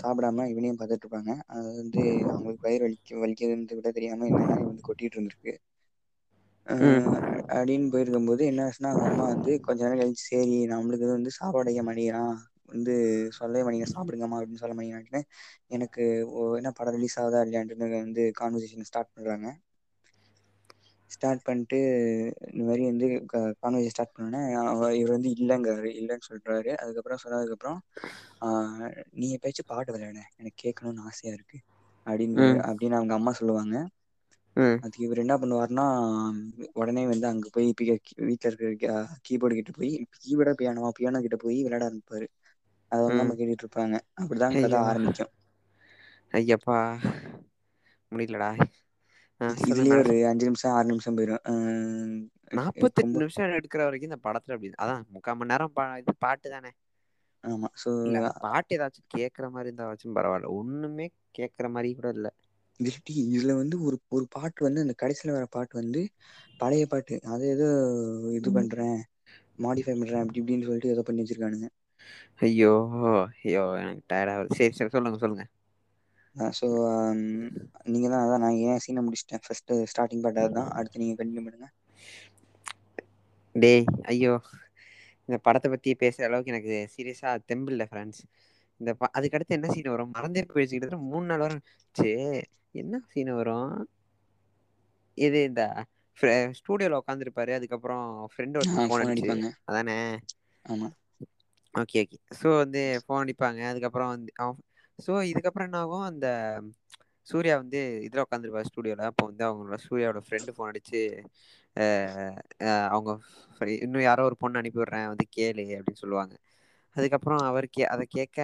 சாப்பிடாம 0.00 0.46
இவனையு 0.52 0.74
பாத்துட்டு 0.74 1.04
இருப்பாங்க 1.04 1.32
அது 1.54 1.68
வந்து 1.76 2.02
அவங்களுக்கு 2.30 2.66
வயிறு 2.66 2.84
வலிக்கு 2.86 3.20
வலிக்குதுன்றது 3.22 3.78
கூட 3.78 3.92
தெரியாம 3.92 4.28
என்னன்னா 4.30 4.58
வந்து 4.62 4.86
கொட்டிட்டு 4.88 5.16
இருந்திருக்கு 5.16 5.54
அ 6.66 6.74
ம். 6.82 7.04
அப்டின்னு 7.54 7.90
போயிருக்கும் 7.90 8.28
போது 8.28 8.42
என்ன 8.46 8.64
ஆச்சுன்னா 8.64 8.90
அவங்க 8.92 9.08
அம்மா 9.08 9.24
வந்து 9.28 9.52
கொஞ்ச 9.66 9.80
நேரோ 9.84 9.98
கழிச்சு 9.98 10.24
சேரி 10.24 10.56
நம்மளுக்கு 10.72 11.06
வந்து 11.10 11.32
சாப்பாடு 11.36 11.68
வைக்க 11.70 12.22
வந்து 12.68 12.94
சொல்லவே 13.36 13.62
மாட்டேங்கிறா 13.64 13.92
சாப்பிடுங்கம்மா 13.92 14.38
அப்படின்னு 14.38 14.62
சொல்ல 14.62 14.74
மாட்டேங்கிறான்ட்டு 14.74 15.20
எனக்கு 15.70 16.04
என்ன 16.58 16.72
படோ 16.74 16.92
ரிலீஸ் 16.96 17.18
ஆகுதா 17.18 17.42
இல்லையான்ட்டு 17.46 17.76
வந்து 17.98 18.24
கான்வர்சேஷன் 18.40 18.88
ஸ்டார்ட் 18.88 19.14
பண்றாங்க. 19.14 19.48
ஸ்டார்ட் 21.10 21.42
பண்ணிட்டு 21.44 21.78
இந்த 22.50 22.62
மாரி 22.64 22.82
வந்து 22.84 23.06
கான்வர்சேஷன் 23.56 23.94
ஸ்டார்ட் 23.94 24.14
பண்ணோனே 24.14 24.40
இவர் 24.98 25.16
வந்து 25.16 25.30
இல்லங்காரு 25.36 25.90
இல்லன்னு 26.00 26.28
சொல்றாரு. 26.30 26.70
அதுக்கப்புறோ 26.82 27.18
சொன்னதுக்கு 27.24 27.56
அப்புறோ 27.56 27.74
ஆ 28.42 28.48
நீ 29.16 29.26
எப்பயாச்சு 29.36 29.64
பாட்டு 29.66 29.90
விளையாட. 29.92 30.18
எனக்கு 30.34 30.58
கேட்கணும்னு 30.64 31.06
ஆசையா 31.08 31.32
இருக்கு. 31.34 31.58
அப்படின்னுவாரு 32.06 32.56
ம். 32.56 32.62
அப்படின்னு 32.68 32.98
அவங்க 32.98 33.14
அம்மா 33.14 33.32
சொல்லுவாங்க. 33.38 33.76
அதுக்கு 34.82 35.04
இவர் 35.04 35.22
என்ன 35.22 35.34
பண்ணுவாருனா 35.40 35.84
உடனே 36.76 37.02
வந்து 37.08 37.26
அங்க 37.28 37.46
போய் 37.50 37.68
வீட்டுல 38.20 38.50
இருக்க 38.52 38.92
கீபோர்டு 39.26 39.54
கிட்ட 39.56 39.72
போய் 39.72 39.92
கீபோர்டா 40.18 40.54
பியானோவா 40.58 40.90
பியானோ 40.94 41.20
கிட்ட 41.24 41.38
போய் 41.38 41.58
விளையாட 41.62 41.84
ஆரம்பிப்பாரு. 41.88 42.26
அத 42.92 43.00
அவங்க 43.02 43.20
ம். 43.20 43.22
அம்மா 43.22 43.36
கேட்டுட்டு 43.36 43.64
இருப்பாங்க 43.64 43.94
அப்படிதா 44.20 44.48
கத 44.58 44.74
ஐயோ. 44.74 44.84
ஆரம்பிக்கு 44.84 45.26
ஐயப்பா. 46.34 46.78
முடியலடா. 48.12 48.50
இதுலயே 49.64 49.98
ஒரு 49.98 50.14
அஞ்சு 50.30 50.46
நிமிஷோ 50.48 50.68
ஆறு 50.74 50.86
நிமிஷோ 50.90 51.12
போயிரு 51.14 51.36
அ 51.44 51.54
நாப்பத்தெட்டு 52.52 53.20
நிமிஷோ 53.20 53.42
எடுக்கிற 53.56 53.82
வரைக்கு 53.84 54.08
இந்த 54.08 54.18
படத்துல 54.22 54.56
அப்டி 54.56 54.70
அதா 54.84 54.94
முக்கா 55.14 55.32
மணி 55.34 55.52
நேரோ 55.52 55.68
இது 56.02 56.14
பாட்டு 56.20 56.48
தானே. 56.50 56.70
ஆமா. 57.44 57.70
சோ 57.82 57.90
இல்ல 58.06 58.16
பாட்டு 58.42 58.74
ஏதாச்சு 58.76 59.00
கேக்குற 59.14 59.46
மாரி 59.50 59.68
இருந்தாவாச்சு 59.68 60.16
பரவாயில்ல. 60.16 60.50
ஒண்ணுமே 60.58 61.06
கேக்குற 61.34 61.68
மாரி 61.70 61.90
கூட 61.94 62.10
இல்ல. 62.16 62.28
இதுல 63.26 63.52
வந்து 63.58 63.76
ஒரு 63.86 63.96
ஒரு 64.10 64.24
பாட்டு 64.34 64.66
வந்து 64.66 64.84
அந்த 64.84 64.94
கடைசியில 64.98 65.34
வர 65.34 65.46
பாட்டு 65.50 65.74
வந்து 65.80 66.02
பழைய 66.60 66.84
பாட்டு. 66.86 67.16
அத 67.32 67.40
ஏதோ 67.54 67.68
இது 68.36 68.50
பண்றே 68.52 68.88
மாடிஃபை 69.58 69.94
பண்றே 69.94 70.20
அப்டி 70.20 70.40
இப்டின்னு 70.40 70.68
சொல்லிட்டு 70.68 70.94
ஏதோ 70.94 71.04
பண்ணி 71.04 71.22
வச்சிருக்கானுங்க. 71.22 71.68
ஐயோ 72.40 72.72
ஐயோ 73.40 73.62
எனக்கு 73.80 74.02
டயர்ட் 74.08 74.32
ஆகுது 74.32 74.56
சேரி 74.56 74.74
சேரி 74.74 74.94
சொல்லுங்க 74.94 75.18
சொல்லுங்க. 75.18 75.44
ஆ 76.36 76.48
சோ 76.56 76.66
நீங்க 77.86 78.08
தா 78.08 78.20
அதா 78.24 78.36
நா 78.38 78.50
ஏ 78.60 78.76
சீன 78.84 79.04
முடிச்சுட்டே 79.04 79.40
ஃபர்ஸ்ட் 79.44 79.72
ஸ்டார்டிங் 79.92 80.24
பார்ட் 80.24 80.42
அதுதா 80.42 80.64
அடுத்து 80.76 81.02
நீங்க 81.02 81.16
கண்டினியூ 81.18 81.44
பண்ணுங்க. 81.46 81.68
டேய் 83.54 83.84
ஐயோ. 84.06 84.32
இந்த 85.28 85.36
படத்த 85.44 85.66
பத்தி 85.70 85.90
பேசுற 86.02 86.26
அளவுக்கு 86.28 86.52
எனக்கு 86.52 86.74
சீரியஸா 86.94 87.30
தெம்பில்ல 87.50 87.84
ஃப்ரெண்ட்ஸ் 87.88 88.22
இந்த 88.80 88.90
அதுக்கடுத்து 89.16 89.56
என்ன 89.56 89.68
சீன் 89.70 89.92
வரு 89.92 90.04
மறந்தே 90.10 90.42
போயிடுச்சு. 90.46 90.74
கிட்டத்தட்ட 90.76 91.08
மூணு 91.08 91.26
நாள் 91.30 91.44
வர 91.44 91.54
ச்சு 91.96 92.10
என்ன 92.74 93.00
சீன் 93.08 93.32
வரு 93.34 93.56
இது 95.18 95.38
இந்த 95.46 95.62
ஸ்டூடியோல 96.58 97.00
உட்காந்துருப்பாரு 97.00 97.52
அதுக்கப்புறம் 97.56 98.04
ஃப்ரெண்ட் 98.32 98.58
ஆ 98.60 98.60
ஒருத்தன் 98.60 98.86
ஃபோன் 98.86 99.04
அடிப்பாங்க. 99.06 99.46
அதானே? 99.68 99.98
ஆமா. 100.64 100.88
ஓகே 101.74 102.00
ஓகே 102.02 102.18
ஸோ 102.38 102.48
வந்து 102.56 102.82
ஃபோன் 103.02 103.22
அடிப்பாங்க. 103.22 103.60
அதுக்கப்புறம் 103.70 104.10
வந்து 104.12 104.32
ஸோ 104.98 105.12
இதுக்கப்புறம் 105.30 105.68
என்ன 105.68 105.78
ஆகும்? 105.82 106.04
அந்த 106.10 106.26
சூர்யா 107.28 107.54
வந்து 107.60 107.78
இதில் 108.06 108.22
உட்காந்துருப்பாரு 108.24 108.68
ஸ்டூடியோவில் 108.68 109.08
அப்போ 109.08 109.24
வந்து 109.26 109.44
அவங்களோட 109.46 109.78
சூர்யாவோட 109.84 110.20
ஃப்ரெண்டு 110.26 110.52
ஃபோன் 110.56 110.76
அஹ், 111.76 112.36
அவங்க 112.88 113.10
இன்னும் 113.80 114.06
யாரோ 114.06 114.22
ஒரு 114.28 114.36
பொண்ணு 114.38 114.60
அனுப்பி 114.60 114.80
விடுறேன் 114.80 115.10
வந்து 115.10 115.26
கேளு 115.30 115.64
அப்படின்னு 115.72 116.02
சொல்லுவாங்க. 116.02 116.34
அதுக்கப்புறம் 116.96 117.42
அவர் 117.48 117.66
கே 117.70 117.82
அதை 117.94 118.04
கேட்க 118.08 118.38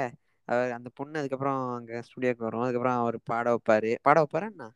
அவர் 0.49 0.76
அந்த 0.76 0.88
பொண்ணு 0.97 1.21
அதுக்கப்புறம் 1.21 1.61
அங்கே 1.76 2.02
ஸ்டூடியோக்கு 2.06 2.47
வரும். 2.47 2.64
அதுக்கப்புறம் 2.64 3.00
அவர் 3.02 3.18
பாட 3.25 3.47
வைப்பாரு. 3.54 3.92
பாட 4.02 4.16
வைப்பாரா 4.23 4.49
என்ன? 4.52 4.66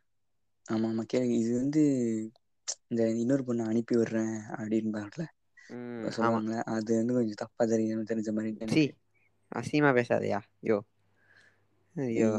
ஆமா 0.66 0.86
ஆமா 0.88 1.02
கேளுங்க. 1.10 1.36
இது 1.40 1.52
வந்து 1.58 1.82
இந்த 2.90 3.02
இன்னொரு 3.16 3.42
பொண்ணை 3.46 3.64
அனுப்பி 3.66 3.94
விடுறேன் 3.96 4.34
ஆமா 6.20 6.40
சொல்லுவாங்கல்ல 6.40 6.58
அது 6.74 6.90
வந்து 6.96 7.16
கொஞ்சம் 7.16 7.40
தப்பா 7.42 7.64
தெரியும் 7.66 8.08
தெரிஞ்ச 8.08 8.30
மாதிரி 8.32 8.52
அசிங்கமா 9.52 9.90
பேசாதயா? 9.98 10.40
ஐயோ 10.62 10.78
ஐயோ. 11.96 12.30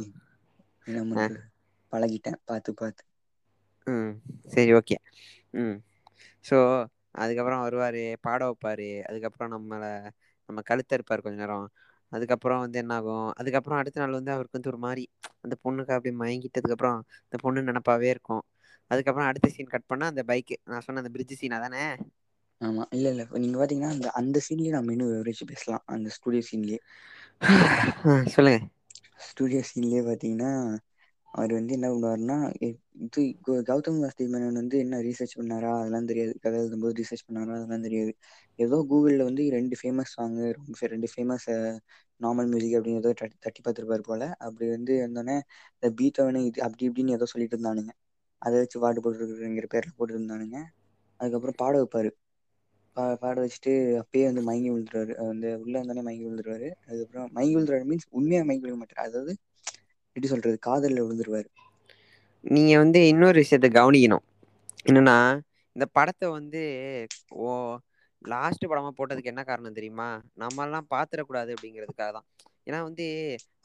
பண்றது 1.09 1.39
பழகிட்டேன். 1.93 2.39
பார்த்து 2.45 2.71
பார்த்து. 2.75 3.03
ம். 3.87 4.11
சரி 4.53 4.71
ஓகே. 4.77 4.95
ம். 5.55 5.77
ஸோ 6.45 6.57
அதுக்கப்புறம் 7.15 7.63
வருவார் 7.65 7.97
பாட 8.25 8.41
வைப்பார். 8.47 8.87
அதுக்கப்புறம் 9.09 9.51
நம்மளை 9.55 9.91
நம்ம 10.49 10.61
கழுத்த 10.69 10.97
இருப்பார் 10.97 11.23
கொஞ்ச 11.23 11.37
நேரம். 11.41 11.67
அதுக்கப்புறம் 12.11 12.61
வந்து 12.63 12.77
என்ன 12.81 12.93
ஆகும் 12.97 13.27
அதுக்கப்புறம் 13.39 13.79
அடுத்த 13.79 14.01
நாள் 14.01 14.17
வந்து 14.17 14.33
அவருக்கு 14.35 14.57
வந்து 14.57 14.71
ஒரு 14.73 14.79
மாதிரி 14.83 15.03
அந்த 15.43 15.55
பொண்ணுக்கு 15.63 15.95
அப்படியே 15.95 16.15
மயங்கிட்டதுக்கப்புறம் 16.21 16.99
அந்த 17.23 17.37
பொண்ணு 17.43 17.67
நினப்பாவே 17.69 18.09
இருக்கும். 18.15 18.43
அதுக்கப்புறம் 18.91 19.29
அடுத்த 19.29 19.47
சீன் 19.49 19.73
கட் 19.73 19.89
பண்ணால் 19.89 20.13
அந்த 20.13 20.23
பைக்கு 20.29 20.57
நான் 20.65 20.85
சொன்ன 20.85 21.03
அந்த 21.03 21.13
பிரிட்ஜ் 21.15 21.39
சீன் 21.39 21.57
அதானே? 21.57 21.85
ஆமா. 22.61 22.83
இல்ல 22.95 23.07
இல்ல. 23.11 23.23
நீங்க 23.35 23.57
பாத்தீங்கன்னா 23.59 23.91
அந்த 23.93 24.09
அந்த 24.19 24.41
சீன்லயே 24.45 24.75
நம்ம 24.75 24.93
இன்னும் 24.93 25.11
விவரிச்சு 25.11 25.47
பேசலாம். 25.47 25.85
அந்த 25.93 26.09
ஸ்டூடியோ 26.15 26.43
சீன்லயே 26.47 26.79
சொல்லுங்க. 28.35 28.59
ஸ்டூடியோ 29.19 29.61
சீன்லயே 29.69 30.01
பாத்தீங்கன்னா 30.07 30.51
அவர் 31.27 31.51
வந்து 31.53 31.73
என்ன 31.73 31.87
பண்ணுவாருன்னா 31.91 32.37
இது 32.59 33.23
கௌதம் 33.69 33.99
வாஸ்தி 34.03 34.23
மேனன் 34.27 34.59
வந்து 34.61 34.77
என்ன 34.79 35.01
ரீசர்ச் 35.07 35.37
பண்ணாரா 35.39 35.71
அதெல்லாம் 35.79 36.09
தெரியாது. 36.11 36.33
கதை 36.43 36.57
எழுதும்போது 36.61 36.95
ரீசர்ச் 36.99 37.25
பண்ணாரா 37.27 37.55
அதெல்லாம் 37.57 37.85
தெரியாது. 37.87 38.11
ஏதோ 38.59 38.77
கூகுளில் 38.89 39.23
வந்து 39.23 39.43
ரெண்டு 39.55 39.75
ஃபேமஸ் 39.81 40.13
சாங்கு 40.15 40.47
ரெண்டு 40.93 41.09
ஃபேமஸ் 41.13 41.47
நார்மல் 42.21 42.49
மியூசிக் 42.49 42.75
அப்படின்னு 42.77 43.01
ஏதோ 43.03 43.11
தட்டி 43.13 43.37
தட்டி 43.39 43.61
பார்த்துருப்பாரு 43.61 44.03
போல. 44.03 44.23
அப்படி 44.45 44.67
வந்து 44.75 44.93
இருந்தோடனே 44.99 45.37
இந்த 45.75 45.89
பீத்தவனு 45.99 46.41
இது 46.49 46.59
அப்படி 46.67 46.87
இப்படின்னு 46.89 47.15
ஏதோ 47.17 47.27
சொல்லிட்டு 47.33 47.57
இருந்தானுங்க. 47.57 47.93
அதை 48.41 48.55
வச்சு 48.59 48.77
பாட்டு 48.79 49.03
போட்டுருக்குங்கிற 49.03 49.67
பேர்ல 49.69 49.91
போட்டு 49.97 50.15
இருந்தானுங்க 50.15 50.57
அதுக்கப்புறம் 51.19 51.59
பாட 51.61 51.73
வைப்பாரு. 51.79 52.09
பா 52.97 53.05
பாட 53.21 53.35
வச்சுட்டு 53.41 53.71
அப்பயே 54.01 54.25
வந்து 54.27 54.43
மயங்கி 54.45 54.69
விழுந்துருவாரு. 54.71 55.13
அந்த 55.25 55.47
உள்ள 55.61 55.75
வந்தோடனே 55.79 56.05
மயங்கி 56.07 56.25
விழுந்துருவாரு. 56.27 56.69
அதுக்கப்புறம் 56.83 57.29
மயங்கி 57.33 57.55
விழுந்துருவாரு 57.55 57.89
மீன்ஸ் 57.89 58.09
உண்மையா 58.11 58.41
மயங்கி 58.43 58.65
விழுக 58.65 58.79
மாட்டார். 58.79 59.05
அதாவது 59.07 59.33
எப்படி 60.15 60.31
சொல்றது 60.31 60.57
காதல்ல 60.63 61.03
விழுந்துருவாரு. 61.03 61.49
நீங்க 62.43 62.73
வந்து 62.77 62.99
இன்னொரு 63.11 63.37
விஷயத்த 63.41 63.69
கவனிக்கணும். 63.73 64.25
என்னன்னா 64.85 65.17
இந்த 65.75 65.85
படத்தை 65.95 66.27
வந்து 66.31 66.61
ஓ 67.41 67.47
லாஸ்ட் 68.25 68.63
படமா 68.65 68.91
போட்டதுக்கு 68.95 69.31
என்ன 69.31 69.43
காரணம் 69.45 69.77
தெரியுமா? 69.77 70.07
நம்ம 70.35 70.63
எல்லாம் 70.65 70.89
பாத்திரக்கூடாது 70.93 71.51
அப்படிங்கிறதுக்காக 71.55 72.11
தான் 72.11 72.27
ஏன்னா 72.67 72.79
வந்து 72.87 73.05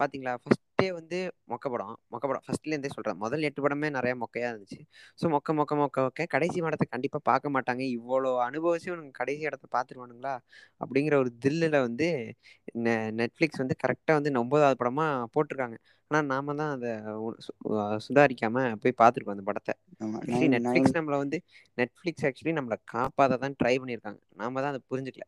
பாத்தீங்களா 0.00 0.34
ஃபர்ஸ்ட் 0.42 0.64
வந்து 0.90 1.32
மொக்க 1.48 1.70
படம் 1.70 1.98
மொக்க 2.06 2.26
படம் 2.26 2.42
ஃபர்ஸ்ட்ல 2.46 2.66
இருந்தே 2.66 2.88
சொல்றேன். 2.88 3.16
முதல் 3.16 3.42
எட்டு 3.42 3.68
படமே 3.68 3.90
நிறைய 3.90 4.16
மொக்கையா 4.16 4.52
இருந்துச்சு. 4.52 4.80
ஸோ 5.22 5.36
மொக்க 5.36 5.52
மொக்க 5.52 5.74
மொக்க 5.74 6.08
மொக்க 6.08 6.26
கடைசி 6.26 6.60
படத்தை 6.60 6.86
கண்டிப்பா 6.90 7.18
பார்க்க 7.22 7.50
மாட்டாங்க. 7.50 7.98
இவ்வளோ 7.98 8.38
அனுபவிச்சும் 8.38 8.94
இவனுங்க 8.94 9.10
கடைசி 9.10 9.40
இடத்த 9.40 9.68
பார்த்துருவானுங்களா? 9.72 10.38
அப்படிங்கிற 10.84 11.14
ஒரு 11.14 11.32
தில்லுல 11.44 11.80
வந்து 11.80 12.34
நெட்ஃப்ளிக்ஸ் 12.74 13.58
வந்து 13.58 13.76
கரெக்டாக 13.86 14.12
வந்து 14.12 14.40
ஒன்பதாவது 14.40 14.84
படமா 14.84 15.24
போட்டிருக்காங்க. 15.34 15.76
ஆனால் 16.06 16.26
நாம 16.26 16.54
தான் 16.54 16.72
அதை 16.72 17.12
உ- 17.12 17.30
சு- 17.30 17.68
அஹ் 17.68 17.98
சுதாரிக்காம 18.08 18.74
போய் 18.74 19.08
பார்த்துருக்கோம் 19.08 19.30
அந்த 19.30 19.42
படத்தை. 19.42 19.74
ஆக்சுவலி 20.00 20.48
நெட்ஃப்ளிக்ஸ் 20.48 20.98
நம்மளை 20.98 21.16
வந்து 21.16 21.42
நெட்ஃப்ளிக்ஸ் 21.76 22.24
ஆக்சுவலி 22.24 22.52
நம்மளை 22.52 22.76
காப்பாற்ற 22.84 23.36
தான் 23.36 23.54
ட்ரை 23.64 23.66
பண்ணியிருக்காங்க. 23.66 24.18
நாம 24.34 24.60
தான் 24.60 24.70
அதை 24.70 24.80
புரிஞ்சுக்கல. 24.90 25.20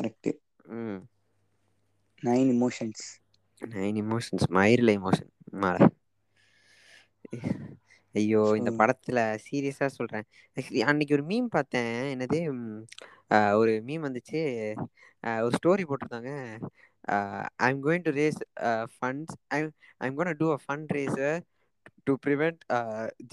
கரெக்ட் 0.00 0.38
ம். 0.64 1.06
நைன் 2.24 2.50
இமோஷன்ஸ் 2.54 3.27
நைன் 3.62 3.98
இமோஷன்ஸ் 4.02 4.46
மயிரில் 4.48 4.96
இமோஷன் 4.98 5.30
மாற 5.56 5.76
ஐயோ 8.14 8.42
இந்த 8.56 8.70
படத்துல 8.78 9.18
சீரியஸா 9.46 9.86
சொல்றேன். 9.96 10.26
ஆக்சுவலி 10.56 10.82
அன்னைக்கு 10.90 11.14
ஒரு 11.14 11.24
மீம் 11.24 11.48
பார்த்தேன். 11.56 11.92
என்னது? 12.14 12.38
ஒரு 13.60 13.72
மீம் 13.86 14.06
வந்துச்சு. 14.06 14.40
ஒரு 15.44 15.54
ஸ்டோரி 15.58 15.84
போட்டிருந்தாங்க. 15.88 16.30
I'm 17.66 17.80
going 17.84 18.04
to 18.04 18.12
raise 18.12 18.40
funds 18.96 19.36
I'm 19.48 19.70
I'm 19.98 20.16
gonna 20.36 20.48
a 20.52 20.58
fund 20.66 20.92
raiser 20.96 21.38
to 22.04 22.14
prevent 22.26 22.60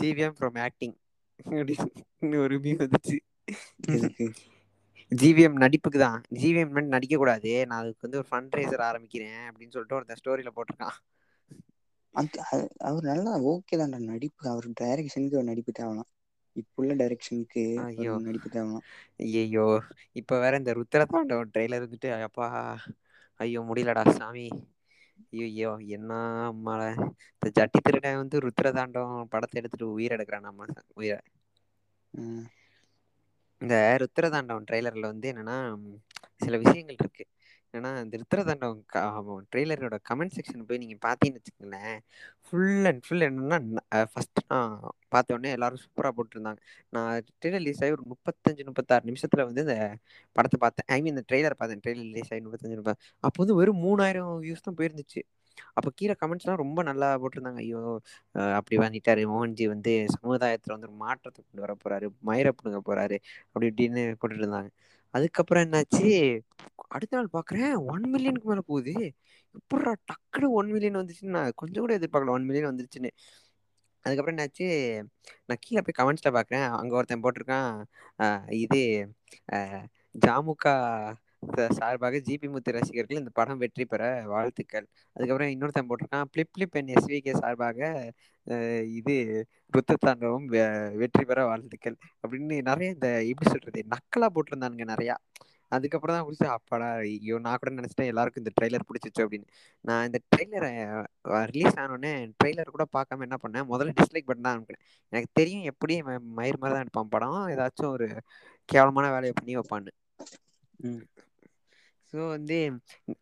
GVM 0.02 0.38
from 0.40 0.60
acting 0.60 0.96
அப்படின்னு 1.40 2.40
ஒரு 2.46 2.58
மீம் 2.64 2.82
வந்துச்சு. 2.84 3.18
ஜிவிஎம் 5.12 5.58
நடிப்புக்கு 5.62 6.00
தான். 6.00 6.22
ஜிவிஎம் 6.38 6.74
நடிக்க 6.94 7.16
கூடாது 7.18 7.54
நான் 7.66 7.82
அதுக்கு 7.82 8.06
வந்து 8.08 8.22
ஒரு 8.22 8.30
ஃபண்ட் 8.30 8.58
ரேசர் 8.58 8.88
ஆரம்பிக்கிறேன் 8.88 9.44
அப்படின்னு 9.50 9.76
சொல்லிட்டு 9.76 9.98
ஒருத்தன் 9.98 10.22
ஸ்டோரியில 10.22 10.54
போட்டிருக்கான். 10.56 10.98
அவர் 12.86 13.08
நல்லா 13.08 13.34
ஓகே 13.52 13.78
தான்டா. 13.82 14.00
நடிப்பு 14.08 14.44
அவர் 14.52 14.68
டைரக்ஷனுக்கு 14.82 15.40
ஒரு 15.40 15.50
நடிப்பு 15.52 15.74
தேவலாம். 15.76 16.12
இப்புள்ள 16.56 16.92
டைரக்ஷனுக்கு 17.02 17.64
ஐயோ. 17.84 18.16
நடிப்பு 18.26 18.50
தேவலாம். 18.50 18.88
ஐயோ 19.24 19.64
இப்ப 20.16 20.40
வேற 20.40 20.54
இந்த 20.58 20.72
ருத்ரதாண்டவன் 20.80 21.52
ட்ரெய்லர் 21.54 21.82
இருந்துட்டு 21.82 22.10
அப்பா 22.22 22.48
ஐயோ 23.40 23.62
முடியலடா 23.68 24.04
சாமி. 24.16 24.46
ஐயோ 25.40 25.68
என்ன 25.96 26.12
மழை. 26.62 26.90
இந்த 27.36 27.50
ஜட்டி 27.58 27.80
திருடன் 27.82 28.22
வந்து 28.22 28.44
ருத்ரதாண்டவன் 28.46 29.32
படத்தை 29.34 29.60
எடுத்துட்டு 29.62 29.94
உயிர் 29.94 30.16
எடுக்கிறான் 30.18 30.48
நம்ம 30.48 30.68
உயிரை. 30.96 31.22
இந்த 33.62 33.76
ருத்ரதாண்டவன் 34.04 34.68
ட்ரெய்லரில் 34.70 35.12
வந்து 35.12 35.28
என்னென்னா 35.34 35.58
சில 36.46 36.56
விஷயங்கள் 36.64 37.00
இருக்குது 37.04 37.32
ஏன்னா 37.74 37.90
இந்த 38.04 38.16
ருத்ரதாண்டவன் 38.22 39.46
ட்ரெய்லரோட 39.54 39.96
கமெண்ட் 40.10 40.36
செக்ஷன் 40.36 40.66
போய் 40.68 40.82
நீங்கள் 40.84 41.02
பார்த்தீங்கன்னு 41.06 41.40
வச்சுக்கோங்களேன் 41.40 41.98
ஃபுல் 42.48 42.86
அண்ட் 42.90 43.02
ஃபுல் 43.06 43.26
என்னென்னா 43.28 43.60
ஃபஸ்ட்டு 44.12 44.44
நான் 44.54 44.76
பார்த்த 45.14 45.36
உடனே 45.38 45.52
எல்லாரும் 45.58 45.82
சூப்பராக 45.84 46.14
போட்டிருந்தாங்க. 46.18 46.60
நான் 46.96 47.12
ட்ரெய்லர் 47.40 47.62
ரிலீஸ் 47.64 47.82
ஆகி 47.84 47.96
ஒரு 47.98 48.06
முப்பத்தஞ்சு 48.14 48.66
முப்பத்தாறு 48.70 49.08
நிமிஷத்தில் 49.10 49.46
வந்து 49.50 49.64
இந்த 49.66 49.78
படத்தை 50.36 50.60
பார்த்தேன். 50.66 50.88
ஐ 50.96 51.00
மீன் 51.04 51.14
இந்த 51.16 51.26
ட்ரெய்லர் 51.32 51.58
பார்த்தேன். 51.62 51.82
ட்ரெய்லர் 51.86 52.08
ரிலீஸ் 52.12 52.32
ஆகி 52.34 52.44
முப்பத்தஞ்சு 52.48 52.78
முப்பது 52.82 53.00
அப்போ 53.28 53.38
வந்து 53.44 53.58
வெறும் 53.62 53.82
மூணாயிரம் 53.88 54.34
வியூஸ் 54.46 54.66
தான் 54.68 54.78
போயிருந்துச்சு. 54.82 55.24
அப்போ 55.74 55.90
கீழே 55.96 56.16
கமெண்ட்ஸ்லாம் 56.22 56.62
ரொம்ப 56.64 56.80
நல்லா 56.84 57.08
போட்டிருந்தாங்க. 57.22 57.62
ஐயோ 57.64 57.82
அப்படி 58.58 58.78
வந்துட்டாரு 58.78 59.24
மோகன்ஜி 59.28 59.66
வந்து 59.68 59.94
சமுதாயத்துல 60.16 60.74
வந்து 60.76 60.90
ஒரு 60.90 60.98
மாற்றத்தை 61.04 61.40
கொண்டு 61.42 61.64
வர 61.66 61.74
போறாரு 61.84 62.08
மயிரை 62.22 62.52
பிடுங்க 62.58 62.82
போறாரு 62.86 63.18
அப்படி 63.48 63.70
இப்படின்னு 63.72 64.04
போட்டுட்டு 64.20 64.44
இருந்தாங்க 64.44 64.72
அதுக்கப்புறம் 65.14 65.64
என்னாச்சு? 65.66 66.08
அடுத்த 66.90 67.18
நாள் 67.18 67.34
பாக்குறேன் 67.34 67.74
ஒன் 67.92 68.06
மில்லியனுக்கு 68.14 68.44
மேல 68.44 68.62
போகுது. 68.66 68.94
எப்படா 69.56 69.92
டக்குனு 70.12 70.48
ஒன் 70.52 70.72
மில்லியன் 70.72 71.00
வந்துச்சுன்னு 71.00 71.36
நான் 71.38 71.52
கொஞ்சம் 71.56 71.84
கூட 71.84 71.94
எதிர்பார்க்கல. 72.00 72.36
ஒன் 72.38 72.46
மில்லியன் 72.46 72.72
வந்துருச்சுன்னு. 72.72 73.12
அதுக்கப்புறம் 74.06 74.36
என்னாச்சு? 74.36 74.66
நான் 75.48 75.62
கீழே 75.62 75.82
போய் 75.82 75.98
கமெண்ட்ஸ்ல 76.00 76.32
பாக்குறேன். 76.32 76.68
அங்கே 76.72 76.96
ஒருத்தன் 76.96 77.24
போட்டிருக்கான். 77.24 77.72
ஆஹ் 78.20 78.46
இது 78.58 78.82
ஆஹ் 79.50 79.86
ஜாமுகா 80.16 80.76
சார்பாக 81.70 82.18
ஜிபி 82.18 82.50
முத்து 82.50 82.72
ரசிகர்கள் 82.72 83.18
இந்த 83.18 83.30
படம் 83.34 83.58
வெற்றி 83.58 83.86
பெற 83.86 84.24
வாழ்த்துக்கள். 84.26 84.88
அதுக்கப்புறம் 85.14 85.54
இன்னொருத்தன் 85.54 85.90
போட்டிருக்கான். 85.90 86.24
பிளிப் 86.32 86.50
பிளிப் 86.58 86.72
என் 86.72 86.86
எஸ்விகே 86.86 87.38
சார்பாக 87.38 88.12
இது 88.86 89.46
ருத்த 89.78 89.96
தாண்டவம் 90.00 90.50
வெ- 90.50 90.96
வெற்றி 90.96 91.24
பெற 91.24 91.46
வாழ்த்துக்கள். 91.46 91.98
அப்படின்னு 92.28 92.62
நிறைய 92.62 92.92
இந்த 92.94 93.24
எப்படி 93.24 93.50
சொல்றது 93.50 93.86
நக்கலா 93.90 94.26
போட்டிருந்தானுங்க 94.36 94.88
நிறையா. 94.88 95.16
அதுக்கப்புறம் 95.68 96.16
தான் 96.16 96.26
புடிச்சு 96.26 96.52
அப்பாடா 96.52 96.94
ஐயோ 96.94 97.40
நான் 97.40 97.58
கூட 97.62 97.82
நினச்சிட்டேன் 97.82 98.06
எல்லாருக்கும் 98.06 98.44
இந்த 98.44 98.52
ட்ரெய்லர் 98.62 98.94
பிடிச்சிச்சு 98.94 99.26
அப்படின்னு. 99.26 99.44
நான் 99.82 100.06
இந்த 100.06 100.20
ட்ரெய்லரை 100.38 101.04
ரிலீஸ் 101.22 101.74
ஆனோடனே 101.74 102.32
ட்ரெய்லர் 102.44 102.66
கூட 102.66 102.86
பார்க்காம 102.98 103.22
என்ன 103.22 103.38
பண்ணேன் 103.48 103.66
முதல்ல 103.66 103.92
டிஸ்லைக் 103.92 104.28
பட்டன் 104.28 104.42
தான் 104.42 104.60
அனுப்பினேன். 104.60 104.86
எனக்கு 105.10 105.30
தெரியும் 105.34 105.62
எப்படியும் 105.62 106.06
மயிர் 106.06 106.58
மாதிரி 106.58 106.60
தான் 106.60 106.80
எடுப்பான் 106.80 107.10
படம். 107.10 107.48
ஏதாச்சும் 107.48 107.92
ஒரு 107.92 108.22
கேவலமான 108.66 109.08
வேலையை 109.08 109.34
பண்ணி 109.34 109.58
வைப்பான்னு. 109.58 109.92
ஸோ 112.14 112.18
வந்து 112.30 112.58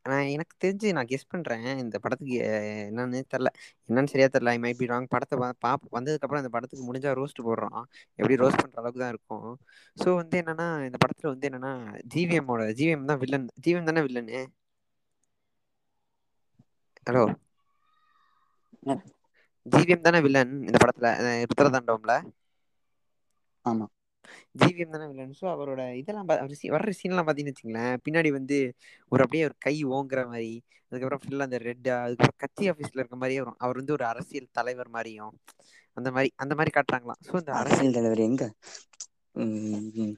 நான் 0.06 0.30
எனக்கு 0.34 0.56
தெரிஞ்சு 0.64 0.88
நான் 0.94 1.10
கெஸ் 1.12 1.28
பண்றேன். 1.28 1.66
இந்த 1.84 1.96
படத்துக்கு 2.04 2.36
என்னன்னு 2.84 3.20
தெரில. 3.34 3.50
என்னன்னு 3.90 4.12
சரியா 4.14 4.28
தெரில. 4.28 4.54
ஐ 4.56 4.62
மைட் 4.64 4.80
பி 4.82 4.88
ராங் 4.88 5.08
படத்தை 5.14 5.36
பாப் 5.66 5.86
வந்ததுக்கப்புறம் 5.98 6.42
இந்த 6.44 6.52
படத்துக்கு 6.56 6.88
முடிஞ்சா 6.90 7.14
ரோஸ்ட் 7.20 7.46
போடுறோம். 7.48 7.80
எப்படி 8.20 8.38
ரோஸ்ட் 8.42 8.62
பண்ற 8.64 8.78
அளவுக்கு 8.82 9.04
தான் 9.04 9.14
இருக்கும். 9.16 9.48
ஸோ 9.98 10.10
வந்து 10.22 10.38
என்னன்னா 10.44 10.68
இந்த 10.88 11.00
படத்துல 11.04 11.32
வந்து 11.34 11.50
என்னன்னா 11.52 11.74
ஜிவிஎம்மோட 12.16 12.50
ஜிவிஎம் 12.80 13.10
தான் 13.12 13.22
வில்லன் 13.24 13.48
ஜிவிஎம் 13.64 13.90
தானே 13.92 14.04
வில்லனு 14.08 14.42
ஹலோ? 17.08 17.24
ஜிவிஎம் 19.66 20.04
தானே 20.06 20.20
வில்லன் 20.26 20.54
இந்த 20.68 20.78
படத்துல? 20.80 21.10
ருத்ரதாண்டவம்ல? 21.50 22.16
ஆமா. 23.66 23.88
ஜிவிஎம் 24.56 24.94
தானே 24.96 25.08
வில்லன். 25.12 25.34
ஸோ 25.40 25.46
அவரோட 25.54 25.82
இதெல்லாம் 25.96 26.30
வர்ற 26.76 26.94
சீன்லாம் 27.00 27.28
பார்த்தீங்கன்னு 27.28 27.56
வச்சுங்களேன் 27.56 27.96
பின்னாடி 28.06 28.32
வந்து 28.32 28.58
ஒரு 29.12 29.24
அப்படியே 29.26 29.46
ஒரு 29.46 29.58
கை 29.60 29.76
ஓங்குற 29.92 30.22
மாதிரி 30.28 30.52
அதுக்கப்புறம் 30.92 31.24
ஃபுல்லாக 31.24 31.48
அந்த 31.50 31.60
ரெட் 31.68 31.90
அதுக்கப்புறம் 31.98 32.40
கட்சி 32.44 32.66
ஆஃபீஸில் 32.72 33.02
இருக்க 33.02 33.16
மாதிரியே 33.16 33.42
வரும். 33.44 33.60
அவர் 33.60 33.80
வந்து 33.82 33.96
ஒரு 33.98 34.06
அரசியல் 34.06 34.50
தலைவர் 34.52 34.90
மாதிரியும் 34.90 35.34
அந்த 35.98 36.10
மாதிரி 36.12 36.30
அந்த 36.36 36.54
மாதிரி 36.56 36.72
காட்டுறாங்களாம். 36.76 37.22
ஸோ 37.28 37.34
இந்த 37.40 37.54
அரசியல் 37.54 37.96
தலைவர் 37.96 38.28
எங்க? 38.28 38.44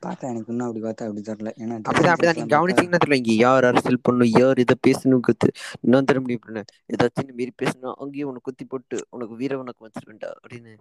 பார்த்தா 0.04 0.30
எனக்கு 0.32 0.52
இன்னும் 0.52 0.68
அப்படி 0.68 0.82
பார்த்தா 0.86 1.06
அப்படி 1.08 1.22
தெரியல. 1.22 1.52
ஏன்னா 1.62 1.76
அப்படிதான் 1.80 2.14
அப்படிதான். 2.14 2.38
நீங்க 2.40 2.54
கவனிச்சீங்கன்னா 2.56 3.02
தெரியல 3.04 3.20
இங்க 3.22 3.36
யார் 3.44 3.68
அரசியல் 3.70 4.02
பண்ணும் 4.02 4.32
யார் 4.34 4.62
இதை 4.64 4.76
பேசணும் 4.88 5.24
குத்து. 5.28 5.50
இன்னும் 5.82 6.10
தர 6.10 6.20
முடியும் 6.20 6.42
அப்படின்னு 6.42 6.64
ஏதாச்சும் 6.94 7.38
மீறி 7.40 7.54
பேசணும் 7.64 7.98
அங்கேயும் 8.04 8.32
உனக்கு 8.32 8.48
குத்தி 8.50 8.66
போட்டு 8.66 9.00
உனக்கு 9.10 9.36
வீர 9.36 9.60
உனக்கு 9.60 9.86
வச்சிருவேன்டா 9.88 10.32
அப்படின்னு. 10.36 10.74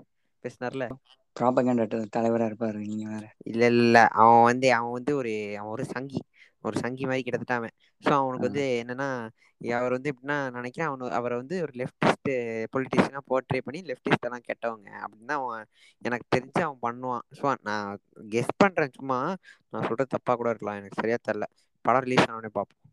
பேசினார்ல? 0.44 0.86
ப்ராபகண்டா 1.36 1.86
தலைவரா 2.14 2.48
இருப்பாரு 2.48 2.78
நீங்க 2.84 3.06
வேற. 3.10 3.24
இல்ல 3.50 3.62
இல்ல 3.74 3.96
அவன் 4.18 4.44
வந்து 4.48 4.66
அவன் 4.74 4.94
வந்து 4.96 5.12
ஒரு 5.20 5.30
அவன் 5.58 5.72
ஒரு 5.72 5.84
சங்கி. 5.90 6.20
ஒரு 6.64 6.76
சங்கி 6.78 7.04
மாதிரி 7.04 7.24
கிட்டத்தட்ட 7.24 7.54
அவன். 7.54 7.74
ஸோ 8.04 8.10
அவனுக்கு 8.14 8.48
வந்து 8.48 8.64
என்னன்னா 8.80 9.08
அவர் 9.74 9.94
வந்து 9.96 10.10
எப்படின்னா 10.12 10.36
நான் 10.44 10.58
நினைக்கிறேன் 10.58 10.88
அவனு 10.88 11.10
அவரை 11.18 11.36
வந்து 11.42 11.56
ஒரு 11.64 11.72
லெஃப்டிஸ்ட் 11.80 12.30
பொலிட்டிஷியனா 12.72 13.20
போர்ட்ரே 13.28 13.60
பண்ணி 13.60 13.80
லெஃப்டிஸ்ட் 13.90 14.26
எல்லாம் 14.28 14.46
கெட்டவங்க. 14.48 14.88
அப்படின்னு 15.04 15.34
அவன் 15.38 15.64
எனக்கு 16.02 16.26
தெரிஞ்சு 16.34 16.60
அவன் 16.64 16.82
பண்ணுவான். 16.84 17.24
ஸோ 17.38 17.46
நான் 17.62 17.88
கெஸ் 18.32 18.52
பண்றேன் 18.56 18.96
சும்மா. 18.98 19.18
நான் 19.72 19.86
சொல்றது 19.88 20.14
தப்பா 20.14 20.34
கூட 20.34 20.50
இருக்கலாம் 20.50 20.80
எனக்கு 20.80 21.00
சரியா 21.02 21.18
தெரியல. 21.22 21.48
படம் 21.84 22.04
ரிலீஸ் 22.06 22.26
ஆனோடனே 22.26 22.52
பார்ப்போம். 22.52 22.83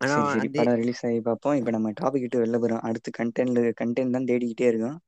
ஆனா 0.00 0.14
சரி 0.14 0.26
சரி. 0.28 0.40
வந்து 0.42 0.58
படம் 0.58 0.78
ரிலீஸ் 0.80 1.02
ஆகி 1.08 1.20
பார்ப்போம் 1.28 1.56
இப்போ 1.58 1.72
நம்ம 1.76 1.92
டாபிக் 2.00 2.24
விட்டு 2.24 2.42
வெளில 2.42 2.58
போறோம். 2.62 2.82
அடுத்து 2.88 3.10
கண்டென்ட் 3.18 3.60
கண்டென்ட் 3.80 4.16
தான் 4.16 4.28
தேடிக்கிட்டே 4.30 4.68
இருக்கோம். 4.70 4.98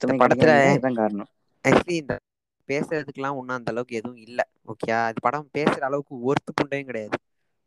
இந்த 0.00 0.14
படத்துல 0.22 0.52
அதுதான் 0.64 0.98
காரணம். 1.00 1.30
ஆக்சுவலி 1.64 1.96
இந்த 2.02 2.14
பேசுறதுக்குலாம் 2.68 3.38
ஒன்றும் 3.38 3.58
அந்த 3.58 3.72
அளவுக்கு 3.72 3.98
எதுவும் 4.00 4.22
இல்லை. 4.26 4.44
ஓகே 4.72 4.90
அது 5.00 5.18
படம் 5.26 5.48
பேசுற 5.56 5.82
அளவுக்கு 5.88 6.14
ஒர்த்து 6.28 6.52
புண்டையும் 6.58 6.90
கிடையாது. 6.90 7.16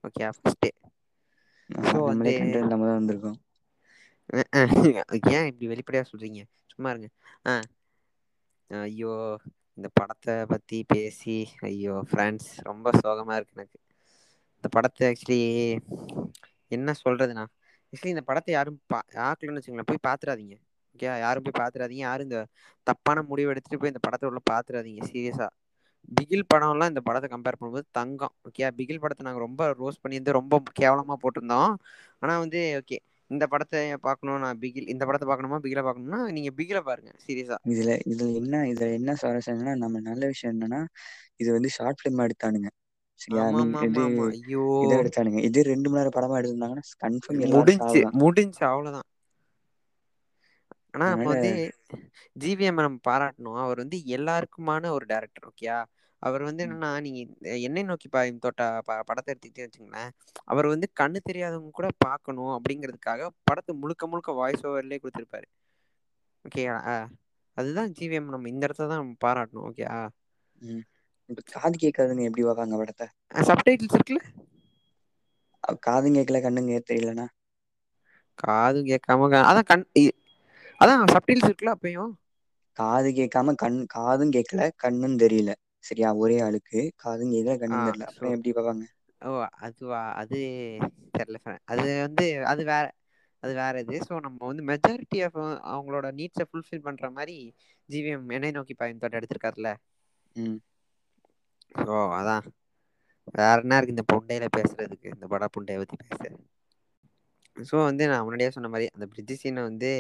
ஓகே 0.04 0.30
ஃபர்ஸ்டே 0.38 0.72
ஆமா, 1.70 2.00
நம்மளே 2.02 2.32
வந்து 2.32 2.34
கண்டென்ட் 2.40 2.68
இல்லாம 2.68 2.88
தான் 2.88 3.00
வந்திருக்கோம் 3.00 3.40
ஏன் 5.32 5.48
இப்படி 5.50 5.70
வெளிப்படையா 5.72 6.04
சொல்றீங்க? 6.10 6.42
சும்மா 6.72 6.90
இருங்க. 6.94 7.10
ஆ 7.48 7.54
ஐயோ 8.70 9.14
இந்த 9.78 9.88
படத்தை 10.00 10.36
பத்தி 10.52 10.78
பேசி 10.90 11.36
ஐயோ 11.70 11.96
ஃப்ரெண்ட்ஸ் 12.10 12.52
ரொம்ப 12.70 12.92
சோகமா 13.00 13.36
இருக்கு 13.38 13.58
எனக்கு. 13.58 13.78
இந்த 14.56 14.70
படத்தை 14.76 15.04
ஆக்சுவலி 15.10 15.40
என்ன 16.78 16.96
சொல்றதுண்ணா 17.04 17.46
ஆக்சுவலி 17.94 18.14
இந்த 18.16 18.24
படத்தை 18.30 18.52
யாரும் 18.58 18.78
பா 18.92 19.00
ஆக்கலன்னு 19.30 19.60
வச்சுங்களேன் 19.60 19.90
போய் 19.90 20.06
பாத்துறாதீங்க. 20.08 20.56
ஓகே 20.96 21.08
யாரும் 21.24 21.46
போய் 21.46 21.60
பாத்துறாதீங்க. 21.62 22.04
யாரும் 22.10 22.28
இந்த 22.30 22.40
தப்பான 22.88 23.24
முடிவு 23.32 23.52
எடுத்துட்டு 23.54 23.80
போய் 23.82 23.92
இந்த 23.94 24.02
படத்தை 24.06 24.26
உள்ள 24.30 24.42
பாத்துறாதீங்க. 24.52 25.02
சீரியஸா 25.12 25.48
பிகில் 26.18 26.50
படம்லாம் 26.52 26.92
இந்த 26.94 27.02
படத்தை 27.08 27.28
கம்பேர் 27.34 27.58
பண்ணும்போது 27.60 27.88
தங்கம். 28.00 28.34
ஓகே 28.48 28.70
பிகில் 28.80 29.02
படத்தை 29.04 29.24
நாங்கள் 29.28 29.46
ரொம்ப 29.48 29.68
ரோஸ் 29.82 30.02
பண்ணியிருந்து 30.04 30.38
ரொம்ப 30.40 30.62
கேவலமாக 30.80 31.18
போட்டிருந்தோம். 31.24 31.74
ஆனால் 32.24 32.42
வந்து 32.44 32.62
ஓகே 32.82 33.00
இந்த 33.32 33.46
படத்தை 33.52 33.82
பார்க்கணும் 34.08 34.42
நான் 34.46 34.58
பிகில் 34.64 34.90
இந்த 34.94 35.04
படத்தை 35.10 35.28
பார்க்கணுமா 35.30 35.60
பிகில 35.66 35.82
பார்க்கணும்னா 35.88 36.22
நீங்க 36.38 36.52
பிகில 36.60 36.80
பாருங்க. 36.90 37.12
சீரியஸா 37.26 37.58
இதுல 37.74 37.92
இதுல 38.12 38.30
என்ன 38.42 38.64
இதுல 38.72 38.90
என்ன 39.00 39.16
சுவாரஸ்யம்னா 39.22 39.74
நம்ம 39.84 40.02
நல்ல 40.10 40.26
விஷயம் 40.34 40.54
என்னன்னா 40.56 40.82
இது 41.44 41.50
வந்து 41.58 41.72
ஷார்ட் 41.78 42.00
ஃபிலிம் 42.02 42.26
எடுத்தானுங்க. 42.28 42.72
சரியா 43.22 43.44
மீன் 43.52 43.74
இது 44.82 44.96
எடுத்தானுங்க. 45.00 45.40
ரெண்டு 45.72 45.88
மணி 45.90 46.00
நேரம் 46.00 46.18
படமா 46.18 46.38
எடுத்திருந்தாங்கன்னா 46.40 46.86
கன்ஃபார்ம் 47.04 47.56
முடிஞ்சு 47.56 48.02
முடிஞ்சு 48.22 48.64
அவ்வளவுதான். 48.70 49.08
ஆனா 50.96 51.06
நம்ம 51.12 51.28
வந்து 51.34 51.52
ஜிவிஎம் 52.36 52.80
நம்ம 52.80 53.00
பாராட்டணும். 53.08 53.60
அவர் 53.66 53.82
வந்து 53.84 53.98
எல்லாருக்குமான 54.18 54.92
ஒரு 54.96 55.06
டேரக்டர் 55.12 55.48
ஓகேயா 55.50 55.78
அவர் 56.22 56.44
வந்து 56.48 56.62
என்னன்னா 56.66 56.90
நீங்க 57.06 57.20
என்னை 57.66 57.84
நோக்கி 57.84 58.08
பாயும் 58.10 58.42
தோட்டா 58.44 58.66
படத்தை 59.08 59.30
எடுத்துக்கிட்டே 59.34 59.66
வச்சுங்களேன் 59.66 60.12
அவர் 60.48 60.68
வந்து 60.68 60.88
கண்ணு 61.00 61.20
தெரியாதவங்க 61.22 61.72
கூட 61.72 61.88
பார்க்கணும் 62.06 62.54
அப்படிங்கிறதுக்காக 62.58 63.30
படத்தை 63.44 63.74
முழுக்க 63.82 64.08
முழுக்க 64.08 64.32
வாய்ஸ் 64.34 64.66
ஓவர்லேயே 64.70 65.02
கொடுத்துருப்பாரு. 65.02 65.48
ஓகே 66.46 66.64
அதுதான் 67.58 67.92
ஜிவிஎம் 67.98 68.34
நம்ம 68.34 68.50
இந்த 68.50 68.64
இடத்துல 68.68 68.90
தான் 68.92 69.02
நம்ம 69.04 69.16
பாராட்டணும் 69.26 69.68
ஓகே 69.70 69.86
ம். 70.62 70.84
இப்ப 70.84 70.91
காது 71.52 71.76
கேட்காதுங்க 71.80 72.28
எப்படி 72.28 72.46
பார்ப்பாங்க 72.46 72.76
படத்தை? 72.78 73.08
சப்டைட்டில்ஸ் 73.42 73.96
இருக்குல்ல? 73.96 74.22
காதும் 75.84 76.18
கேட்கல 76.18 76.42
கண்ணுங்க 76.44 76.82
தெரியலனா 76.86 77.28
காதும் 78.40 78.88
கேட்காம 78.90 79.20
அதான் 79.44 79.70
கண் 79.70 79.86
அதான் 80.82 81.14
சப்டைட்டில்ஸ் 81.14 81.50
இருக்குல்ல 81.50 81.76
அப்பயும்? 81.76 82.12
காது 82.78 83.10
கேட்காம 83.18 83.54
கண் 83.58 83.78
காதும் 83.94 84.34
கேட்கல 84.34 84.66
கண்ணும் 84.78 85.20
தெரியல. 85.22 85.52
சரியா 85.84 86.12
ஒரே 86.22 86.38
ஆளுக்கு. 86.44 86.70
காதும் 87.00 87.34
கேட்கல 87.34 87.58
கண்ணும் 87.62 87.86
தெரியல. 87.86 88.08
அப்புறம் 88.08 88.34
எப்படி 88.34 88.54
பார்ப்பாங்க 88.54 88.86
ஓ 89.22 89.32
அதுவா 89.66 90.00
அது 90.22 90.38
தெரியல. 91.14 91.40
அது 91.72 91.86
வந்து 92.02 92.24
அது 92.52 92.62
வேற 92.68 92.86
அது 93.44 93.54
வேற 93.56 93.74
இது. 93.84 93.96
ஸோ 94.08 94.14
நம்ம 94.26 94.40
வந்து 94.50 94.64
மெஜாரிட்டி 94.70 95.20
ஆஃப் 95.26 95.40
அவங்களோட 95.72 96.08
நீட்ஸை 96.20 96.46
ஃபுல்ஃபில் 96.50 96.86
பண்ற 96.88 97.06
மாதிரி 97.14 97.38
ஜிவிஎம் 97.90 98.28
என்னை 98.38 98.52
நோக்கி 98.58 98.76
பாயும் 98.76 99.02
தோட்டம் 99.02 99.20
எடுத்திருக்காருல்ல? 99.22 99.72
ம். 100.36 100.60
ஓ 101.76 101.98
அதான். 102.18 102.46
வேற 103.34 103.62
என்ன 103.62 103.78
இருக்கு 103.78 103.96
இந்த 103.96 104.06
புண்டையில 104.12 104.46
பேசுறதுக்கு? 104.58 105.10
இந்த 105.14 105.28
பட 105.28 105.48
புண்டையை 105.56 105.80
பத்தி 105.80 105.98
பேச. 106.04 106.24
ஸோ 107.58 107.76
வந்து 107.84 108.08
நான் 108.08 108.24
முன்னாடியே 108.24 108.50
சொன்ன 108.50 108.70
மாதிரி 108.70 108.90
அந்த 108.94 109.06
பிரிட்ஜ் 109.06 109.40
சீனை 109.42 109.62
வந்து 109.64 109.92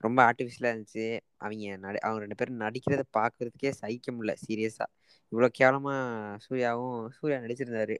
ரொம்ப 0.00 0.18
ஆர்டிஃபிஷியலாக 0.28 0.72
இருந்துச்சு. 0.74 1.06
அவங்க 1.44 1.76
நடி 1.84 1.98
அவங்க 2.06 2.20
ரெண்டு 2.24 2.38
பேரும் 2.40 2.60
நடிக்கிறத 2.64 3.04
பார்க்கறதுக்கே 3.18 3.72
சகிக்க 3.82 4.08
முடியல 4.16 4.34
சீரியஸாக 4.44 4.88
இவ்வளோ 5.32 5.48
கேவலமாக 5.58 6.38
சூர்யாவும் 6.46 6.98
சூர்யா 7.16 7.38
நடிச்சிருந்தாரு. 7.44 7.96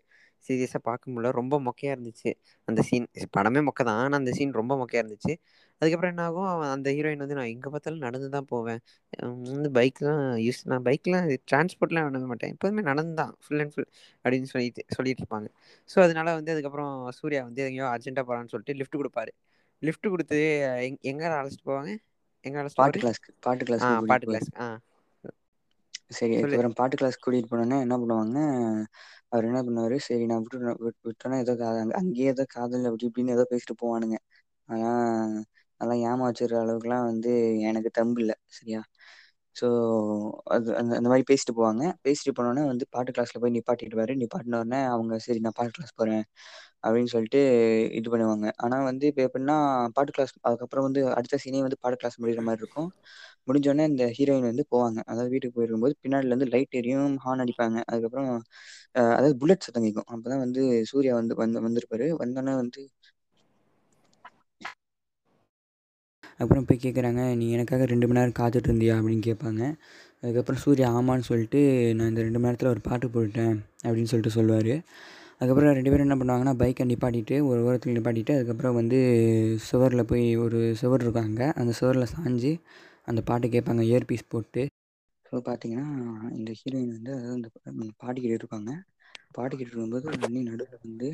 சீரியஸாக 0.47 0.81
பார்க்க 0.89 1.13
முடியல. 1.13 1.31
ரொம்ப 1.39 1.55
மொக்கையாக 1.67 1.95
இருந்துச்சு. 1.97 2.31
அந்த 2.69 2.81
சீன் 2.89 3.07
படமே 3.37 3.61
மொக்கை 3.69 3.85
தான் 3.89 4.01
ஆனால் 4.03 4.19
அந்த 4.21 4.33
சீன் 4.39 4.53
ரொம்ப 4.61 4.73
மொக்கையாக 4.83 5.03
இருந்துச்சு. 5.05 5.33
அதுக்கப்புறம் 5.83 6.13
என்ன 6.15 6.23
ஆகும்? 6.29 6.49
அவன் 6.53 6.71
அந்த 6.75 6.89
ஹீரோயின் 6.97 7.23
வந்து 7.25 7.37
நான் 7.39 7.51
எங்கே 7.55 7.71
பார்த்தாலும் 7.75 8.05
நடந்து 8.07 8.29
தான் 8.37 8.49
போவேன். 8.53 8.81
வந்து 9.55 9.71
பைக்லாம் 9.79 10.23
யூஸ் 10.47 10.61
நான் 10.73 10.85
பைக்லாம் 10.89 11.27
டிரான்ஸ்போர்ட்லாம் 11.51 12.07
பண்ண 12.09 12.29
மாட்டேன். 12.33 12.53
எப்போதுமே 12.57 12.85
நடந்து 12.91 13.15
தான் 13.23 13.33
ஃபுல் 13.45 13.63
அண்ட் 13.65 13.75
ஃபுல் 13.75 13.89
அப்படின்னு 14.25 14.49
சொல்லிட்டு 14.55 14.85
சொல்லிட்டு 14.97 15.23
இருப்பாங்க. 15.25 15.49
ஸோ 15.91 15.99
அதனால 16.07 16.35
வந்து 16.39 16.53
அதுக்கப்புறம் 16.55 16.93
சூர்யா 17.21 17.43
வந்து 17.49 17.63
எங்கேயோ 17.69 17.89
அர்ஜென்ட்டாக 17.95 18.27
போகிறான்னு 18.31 18.53
சொல்லிட்டு 18.55 18.79
லிஃப்ட் 18.81 19.01
கொடுப்பாரு. 19.03 19.33
லிஃப்ட் 19.83 20.07
கொடுத்து 20.09 20.39
எங் 20.83 20.99
எங்கே 21.11 21.29
அழைச்சிட்டு 21.33 21.69
போவாங்க? 21.69 21.93
எங்கே 22.45 22.59
அழைச்சிட்டு 22.59 22.83
பாட்டு 22.83 22.99
கிளாஸ்க்கு 22.99 23.31
பாட்டு 23.41 23.65
கூட்டிட்டு 23.65 23.89
பாட்டு 24.07 24.27
கிளாஸ் 24.27 24.49
ஆ. 24.59 24.67
சரி 26.11 26.35
அதுக்கப்புறம் 26.37 26.77
பாட்டு 26.79 26.97
கிளாஸ் 26.97 27.19
கூட்டிட்டு 27.19 27.51
போனோன்னே 27.51 27.79
என்ன 27.81 27.97
பண்ணுவாங்க 27.99 28.39
அவர் 29.33 29.49
என்ன 29.49 29.61
பண்ணுவாரு? 29.63 29.97
சரி 30.07 30.25
நான் 30.27 30.45
விட்டு 30.45 30.59
விட்டோன்னா 31.09 31.39
ஏதோ 31.45 31.55
அங்கேயே 32.01 32.29
ஏதோ 32.29 32.45
காதல் 32.51 32.89
அப்படி 32.91 33.09
இப்படின்னு 33.09 33.37
ஏதோ 33.37 33.47
பேசிட்டு 33.53 33.77
போவானுங்க. 33.83 34.19
ஆனா 34.69 34.91
அதெல்லாம் 35.81 36.03
ஏமாச்சுற 36.07 36.55
அளவுக்குலாம் 36.61 37.09
வந்து 37.11 37.33
எனக்கு 37.69 37.91
தம்பு 37.95 38.21
இல்லை 38.23 38.37
சரியா? 38.51 38.81
ஸோ 39.57 39.67
அது 40.49 40.69
அந்த 40.77 40.93
அந்த 40.99 41.09
மாதிரி 41.09 41.27
பேசிட்டு 41.31 41.55
போவாங்க. 41.59 41.85
பேசிட்டு 42.05 42.33
போனோடனே 42.39 42.65
வந்து 42.67 42.85
பாட்டு 42.95 43.11
கிளாஸ்ல 43.13 43.41
போய் 43.43 43.55
நிப்பாட்டிடுவாரு 43.57 44.15
நிப்பாட்டின 44.23 44.59
உடனே 44.59 44.81
அவங்க 44.93 45.19
சரி 45.27 45.41
நான் 45.41 45.57
பாட்டு 45.59 45.75
கிளாஸ் 45.77 45.95
போறேன் 46.01 46.25
அப்படின்னு 46.85 47.11
சொல்லிட்டு 47.15 47.41
இது 47.99 48.09
பண்ணுவாங்க. 48.13 48.49
ஆனா 48.65 48.77
வந்து 48.85 49.05
இப்போ 49.11 49.23
எப்படின்னா 49.27 49.57
பாட்டு 49.97 50.13
கிளாஸ் 50.13 50.35
அதுக்கப்புறம் 50.47 50.87
வந்து 50.89 51.03
அடுத்த 51.19 51.41
சீனே 51.45 51.63
வந்து 51.67 51.81
பாட்டு 51.83 52.01
கிளாஸ் 52.01 52.21
முடிகிற 52.23 52.43
மாதிரி 52.49 52.63
இருக்கும். 52.65 52.91
முடிஞ்சோடனே 53.49 53.85
இந்த 53.91 54.05
ஹீரோயின் 54.17 54.49
வந்து 54.51 54.65
போவாங்க. 54.73 54.99
அதாவது 55.09 55.31
வீட்டுக்கு 55.35 55.57
போயிருக்கும்போது 55.59 55.97
பின்னாடில 56.03 56.33
இருந்து 56.33 56.49
லைட் 56.55 56.79
எரியும் 56.81 57.17
ஹார்ன் 57.25 57.43
அடிப்பாங்க. 57.45 57.79
அதுக்கப்புறம் 57.91 58.31
அதாவது 59.13 59.35
புல்லட் 59.41 59.67
சத்தம் 59.67 59.87
கேட்கும் 59.87 60.09
அப்பதான் 60.13 60.43
வந்து 60.45 60.63
சூர்யா 60.91 61.15
வந்து 61.21 61.35
வந்து 61.43 61.61
வந்திருப்பாரு. 61.67 62.09
வந்தோடனே 62.23 62.55
வந்து 62.63 62.81
அப்புறம் 66.41 66.67
போய் 66.69 66.83
கேட்குறாங்க 66.83 67.21
நீ 67.37 67.47
எனக்காக 67.51 67.85
ரெண்டு 67.87 68.07
மணி 68.09 68.19
நேரம் 68.19 68.39
காத்துட்டு 68.39 68.69
இருந்தியா? 68.71 68.95
அப்படின்னு 68.99 69.25
கேட்பாங்க. 69.29 69.63
அதுக்கப்புறம் 70.23 70.63
சூர்யா 70.65 70.89
ஆமான்னு 70.97 71.29
சொல்லிட்டு 71.31 71.61
நான் 71.97 72.09
இந்த 72.09 72.23
ரெண்டு 72.23 72.39
மணி 72.39 72.49
நேரத்தில் 72.49 72.73
ஒரு 72.75 72.83
பாட்டு 72.83 73.07
போட்டேன் 73.11 73.55
அப்படின்னு 73.85 74.11
சொல்லிட்டு 74.13 74.37
சொல்லுவார். 74.37 74.75
அதுக்கப்புறம் 75.35 75.77
ரெண்டு 75.79 75.91
பேரும் 75.93 76.07
என்ன 76.07 76.17
பண்ணுவாங்கன்னா 76.21 76.55
பைக்கை 76.63 76.85
நிப்பாட்டிட்டு 76.91 77.37
ஒரு 77.49 77.61
ஓரத்தில் 77.67 77.97
நிப்பாட்டிட்டு 77.97 78.35
அதுக்கப்புறம் 78.37 78.79
வந்து 78.81 78.99
சுவரில் 79.67 80.09
போய் 80.11 80.27
ஒரு 80.45 80.61
சுவர் 80.81 81.03
இருக்கும் 81.03 81.29
அங்கே 81.29 81.49
அந்த 81.61 81.73
சுவரில் 81.81 82.13
சாஞ்சு 82.15 82.53
அந்த 83.09 83.21
பாட்டு 83.23 83.49
கேட்பாங்க 83.49 83.83
இயர்பீஸ் 83.91 84.31
போட்டு. 84.35 84.63
ஸோ 85.27 85.37
பார்த்தீங்கன்னா 85.47 85.87
இந்த 86.37 86.51
ஹீரோயின் 86.61 86.95
வந்து 86.97 87.13
அதாவது 87.15 87.35
அந்த 87.73 87.93
பாடிக்கிட்டு 88.03 88.39
இருப்பாங்க 88.39 88.73
பாடிக்கிட்டு 89.37 89.73
இருக்கும்போது 89.73 90.07
உடனே 90.15 90.43
நடுவில் 90.43 90.85
வந்து 90.85 91.09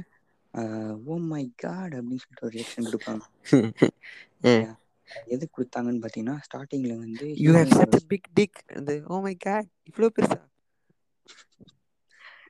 ஓ 1.07 1.17
மை 1.27 1.45
காட் 1.57 1.95
அப்படின்னு 1.95 2.23
சொல்லிட்டு 2.23 2.47
ஒரு 2.49 2.57
ரியாக்ஷன் 2.57 2.89
கொடுப்பாங்க. 2.89 3.23
எது 5.29 5.44
கொடுத்தாங்கன்னு 5.48 6.03
பார்த்தீங்கன்னா 6.03 6.37
ஸ்டார்டிங்கில் 6.46 7.03
வந்து 7.03 7.27
யூ 7.44 7.51
ஹேவ் 7.53 7.70
ஹீரோயினோட 7.70 7.90
சச் 7.92 7.98
பிக் 8.11 8.29
டிக் 8.35 8.61
அந்த 8.77 8.92
ஓ 9.09 9.18
மை 9.22 9.35
காட் 9.38 9.70
இவ்வளோ 9.90 10.11
பெருசா? 10.16 10.38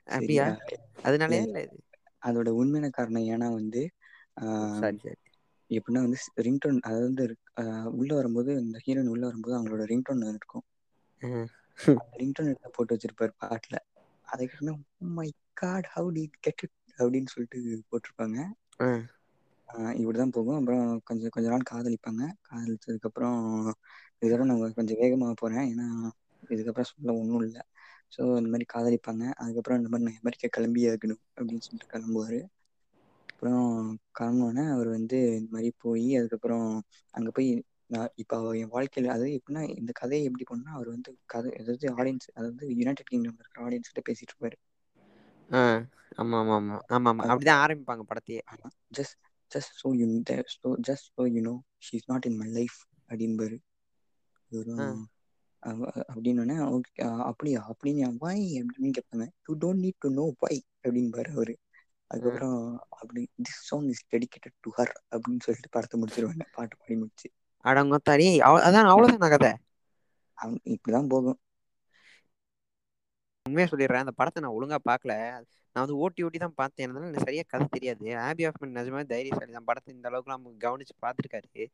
அப்படியா? 0.09 0.45
சரியா? 0.63 0.81
அதனாலயா 1.03 1.43
இல்ல, 1.43 1.59
இது. 1.65 1.77
அதோட 2.21 2.49
உண்மையான 2.59 2.89
காரணம் 2.91 3.27
ஏன்னா 3.33 3.47
வந்து 3.53 3.81
எப்படின்னா 5.69 6.01
வந்து 6.05 6.17
ரிங்டோன் 6.45 6.79
அதாவது 6.81 7.07
வந்து 7.09 7.25
உள்ள 7.93 8.11
வரும்போது 8.15 8.51
இந்த 8.61 8.77
ஹீரோயின் 8.85 9.13
உள்ள 9.13 9.23
வரும்போது 9.25 9.57
அவங்களோட 9.57 9.85
ரிங்டோன் 9.91 10.23
இருக்கும். 10.33 10.65
ம். 11.23 11.47
அந்த 11.99 12.13
ரிங்டோன் 12.21 12.49
எடுத்து 12.49 12.69
போட்டு 12.71 12.95
வச்சிருப்பாரு 12.95 13.33
பாட்டுல. 13.41 13.77
அதை 14.27 14.43
கேட்டு 14.45 14.73
my 15.15 15.27
god 15.53 15.89
how 15.93 16.09
did 16.13 16.23
get 16.39 16.63
it 16.63 16.75
அப்படின்னு 16.99 17.31
சொல்லிட்டு 17.33 17.59
போட்டிருப்பாங்க. 17.89 18.37
ஆ 19.69 19.75
ஆஹ் 19.79 19.95
இப்படிதான் 19.99 20.33
போகும். 20.35 20.57
அப்புறம் 20.59 20.81
கொஞ்சம் 21.03 21.33
கொஞ்ச 21.35 21.47
நாள் 21.49 21.69
காதலிப்பாங்க. 21.71 22.21
காதலிச்சதுக்கப்புறம் 22.47 23.39
இதோட 24.21 24.41
நான் 24.45 24.77
கொஞ்சம் 24.77 24.99
வேகமாக 25.01 25.33
போகிறேன் 25.35 25.67
ஏன்னா 25.71 25.87
இதுக்கப்புறம் 26.49 26.91
சொல்ல 26.91 27.09
ஒன்றும் 27.19 27.43
இல்லை. 27.43 27.61
ஸோ 28.11 28.21
இந்த 28.39 28.49
மாதிரி 28.49 28.67
காதலிப்பாங்க. 28.73 29.23
அதுக்கப்புறம் 29.41 29.79
இந்த 29.79 29.91
மாதிரி 29.91 30.07
நான் 30.07 30.19
அமெரிக்கா 30.21 30.49
கிளம்பி 30.57 30.83
ஆகணும் 30.89 31.23
அப்படின்னு 31.33 31.65
சொல்லிட்டு 31.65 31.93
கிளம்புவார். 31.93 32.39
அப்புறம் 33.33 33.65
கிளம்புனோடனே 34.17 34.63
அவர் 34.71 34.89
வந்து 34.89 35.17
இந்த 35.39 35.49
மாதிரி 35.51 35.69
போய் 35.77 36.07
அதுக்கப்புறம் 36.19 36.67
அங்கே 37.13 37.31
போய் 37.31 37.49
நான் 37.89 38.13
இப்போ 38.15 38.37
என் 38.59 38.71
வாழ்க்கையில் 38.71 39.09
அதாவது 39.09 39.31
எப்படின்னா 39.37 39.63
இந்த 39.75 39.91
கதையை 39.93 40.23
எப்படி 40.23 40.45
பண்ணா 40.45 40.71
அவர் 40.73 40.89
வந்து 40.89 41.11
கதை 41.27 41.51
அதாவது 41.59 41.87
ஆடியன்ஸ் 41.97 42.29
அதாவது 42.33 42.65
யுனைடெட் 42.73 43.11
கிங்டம் 43.11 43.39
இருக்கிற 43.39 43.65
ஆடியன்ஸ் 43.65 43.91
கிட்ட 43.91 44.03
பேசிட்டு 44.07 44.33
இருப்பாரு. 44.33 44.57
ஆமா 46.17 46.37
ஆமா 46.41 46.55
ஆமா 46.57 46.77
ஆமா 46.95 47.09
ஆமா 47.11 47.25
அப்படிதான் 47.31 47.61
ஆரம்பிப்பாங்க 47.63 48.03
படத்தையே. 48.09 48.41
Just 48.91 49.17
just 49.55 49.75
so 49.83 49.95
you 49.95 50.21
so 50.63 50.67
just 50.87 51.07
so 51.17 51.31
you 51.31 51.41
know 51.41 51.53
she 51.77 51.95
is 51.95 52.09
not 52.09 52.25
in 52.25 52.35
my 52.35 52.47
life 52.47 52.77
அப்படின்பாரு. 53.09 53.57
அப்படின்னு 56.13 56.79
ஓகே 56.79 57.21
அப்படியா 57.21 57.73
அப்படின்னு 57.73 58.15
வை 58.17 58.61
அப்படின்னு 58.61 58.91
கேட்பாங்க 58.97 59.27
you 59.47 59.55
don't 59.57 59.77
need 59.77 59.99
to 59.99 60.09
know 60.09 60.33
why 60.39 60.63
அப்படின்பாரு 60.83 61.31
அவரு. 61.31 61.57
அதுக்கப்புறம் 62.07 62.79
அப்படி 62.89 63.29
this 63.37 63.61
song 63.61 63.87
is 63.87 64.05
dedicated 64.11 64.57
to 64.61 64.71
her 64.77 64.93
அப்படின்னு 65.11 65.39
சொல்லிட்டு 65.39 65.69
படத்தை 65.69 66.01
முடிச்சிருவாங்க. 66.01 66.41
பாட்டு 66.53 66.77
பாடி 66.77 66.95
முடிச்சு. 66.95 67.31
அடங்கொத்தாடி 67.63 68.37
அவ- 68.39 68.63
அதான் 68.63 68.87
அவ்வளவுதான் 68.87 69.29
கதை? 69.29 69.51
இப்படிதான் 70.65 71.07
போகும். 71.07 71.39
உண்மையா 73.45 73.69
சொல்லிடுறேன் 73.69 74.03
அந்த 74.03 74.11
படத்தை 74.11 74.43
நான் 74.43 74.53
ஒழுங்கா 74.53 74.77
பார்க்கல 74.89 75.13
நான் 75.73 75.83
வந்து 75.83 75.97
ஓட்டி 76.03 76.23
ஓட்டி 76.25 76.39
தான் 76.45 76.57
பார்த்தேன். 76.61 76.85
அதனால 76.87 77.07
எனக்கு 77.09 77.25
சரியா 77.27 77.43
கதை 77.53 77.65
தெரியாது. 77.75 78.05
ஆபி 78.27 78.43
ஆஃப்மன் 78.49 78.75
நிஜமாவே 78.79 79.05
தைரியசாலி 79.13 79.53
தான். 79.57 79.67
படத்தை 79.69 79.89
இந்த 79.95 80.07
அளவுக்கு 80.11 80.33
நம்ம 80.33 80.53
கவனிச்சு 80.65 80.95
பார்த்துருக்காரு. 81.05 81.65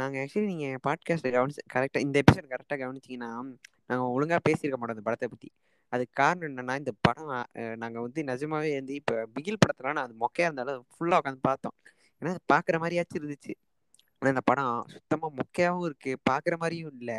நாங்கள் 0.00 0.20
ஆக்சுவலி 0.22 0.48
நீங்கள் 0.52 0.80
பாட்காஸ்ட் 0.86 1.28
கவனிச்சு 1.36 1.62
கரெக்டாக 1.74 2.04
இந்த 2.06 2.16
எபிசோட் 2.22 2.52
கரெக்டாக 2.54 2.78
கவனிச்சிங்கன்னா 2.84 3.30
நாங்கள் 3.90 4.10
ஒழுங்காக 4.16 4.40
பேசியிருக்க 4.48 4.78
மாட்டோம் 4.80 4.96
இந்த 4.98 5.06
படத்தை 5.08 5.28
பற்றி 5.34 5.48
அதுக்கு 5.92 6.14
காரணம் 6.20 6.48
என்னன்னா 6.50 6.74
இந்த 6.82 6.92
படம் 7.06 7.30
நாங்கள் 7.82 8.04
வந்து 8.06 8.20
நிஜமாவே 8.30 8.70
வந்து 8.78 8.94
இப்போ 9.00 9.14
பிகில் 9.34 9.60
படத்துல 9.62 9.92
நான் 9.96 10.06
அது 10.08 10.16
மொக்கையாக 10.24 10.48
இருந்தாலும் 10.48 10.82
ஃபுல்லாக 10.94 11.20
உட்காந்து 11.20 11.42
பார்த்தோம். 11.50 11.76
ஏன்னா 12.20 12.32
அது 12.34 12.42
பார்க்குற 12.52 12.76
மாதிரியாச்சும் 12.82 13.20
இருந்துச்சு. 13.20 13.54
ஆனால் 14.18 14.32
இந்த 14.34 14.42
படம் 14.50 14.70
சுத்தமாக 14.94 15.30
மொக்கையாகவும் 15.40 15.86
இருக்குது 15.88 16.20
பார்க்குற 16.30 16.54
மாதிரியும் 16.62 16.92
இல்லை. 16.98 17.18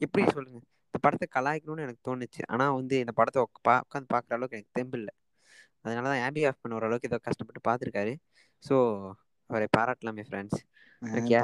எப்படி 0.00 0.22
சொல்லுங்கள் 0.36 0.64
இந்த 0.88 0.98
படத்தை 1.06 1.26
கலாய்க்கணும்னு 1.36 1.84
எனக்கு 1.86 2.02
தோணுச்சு. 2.08 2.42
ஆனால் 2.52 2.74
வந்து 2.78 2.96
இந்த 3.04 3.14
படத்தை 3.20 3.40
உட்கா 3.46 3.74
உட்காந்து 3.86 4.10
பார்க்குற 4.14 4.36
அளவுக்கு 4.38 4.58
எனக்கு 4.58 4.76
தெம்பு 4.80 4.98
இல்லை. 5.00 5.14
அதனால 5.84 6.06
தான் 6.06 6.24
ஆபி 6.26 6.42
ஆஃப் 6.48 6.60
பண்ண 6.62 6.78
ஓரளவுக்கு 6.78 7.08
ஏதோ 7.10 7.18
கஷ்டப்பட்டு 7.26 7.60
பார்த்துருக்காரு. 7.68 8.12
ஸோ 8.62 8.76
அவரை 9.50 9.68
பாராட்டலாமே 9.76 10.24
ஃப்ரெண்ட்ஸ் 10.28 10.60
ஓகே 11.02 11.38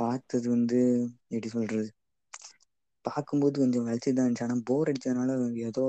பார்த்தது 0.00 0.46
வந்து 0.52 0.80
எப்படி 1.28 1.48
சொல்றது? 1.54 1.88
பார்க்கும்போது 3.04 3.56
கொஞ்சம் 3.60 3.86
வலிச்சு 3.86 4.10
தான் 4.10 4.26
இருந்துச்சு. 4.26 4.46
ஆனால் 4.46 4.62
போர் 4.68 4.90
அடிச்சதுனால 4.90 5.36
ஏதோ 5.68 5.84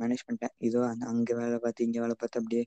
மேனேஜ் 0.00 0.26
பண்ணிட்டேன் 0.26 0.54
ஏதோ 0.68 0.80
அந்த 0.88 1.04
அங்கே 1.12 1.36
வேலை 1.40 1.58
பார்த்து 1.60 1.86
இங்கே 1.88 2.02
வேலை 2.04 2.16
பார்த்து 2.16 2.40
அப்படியே 2.40 2.64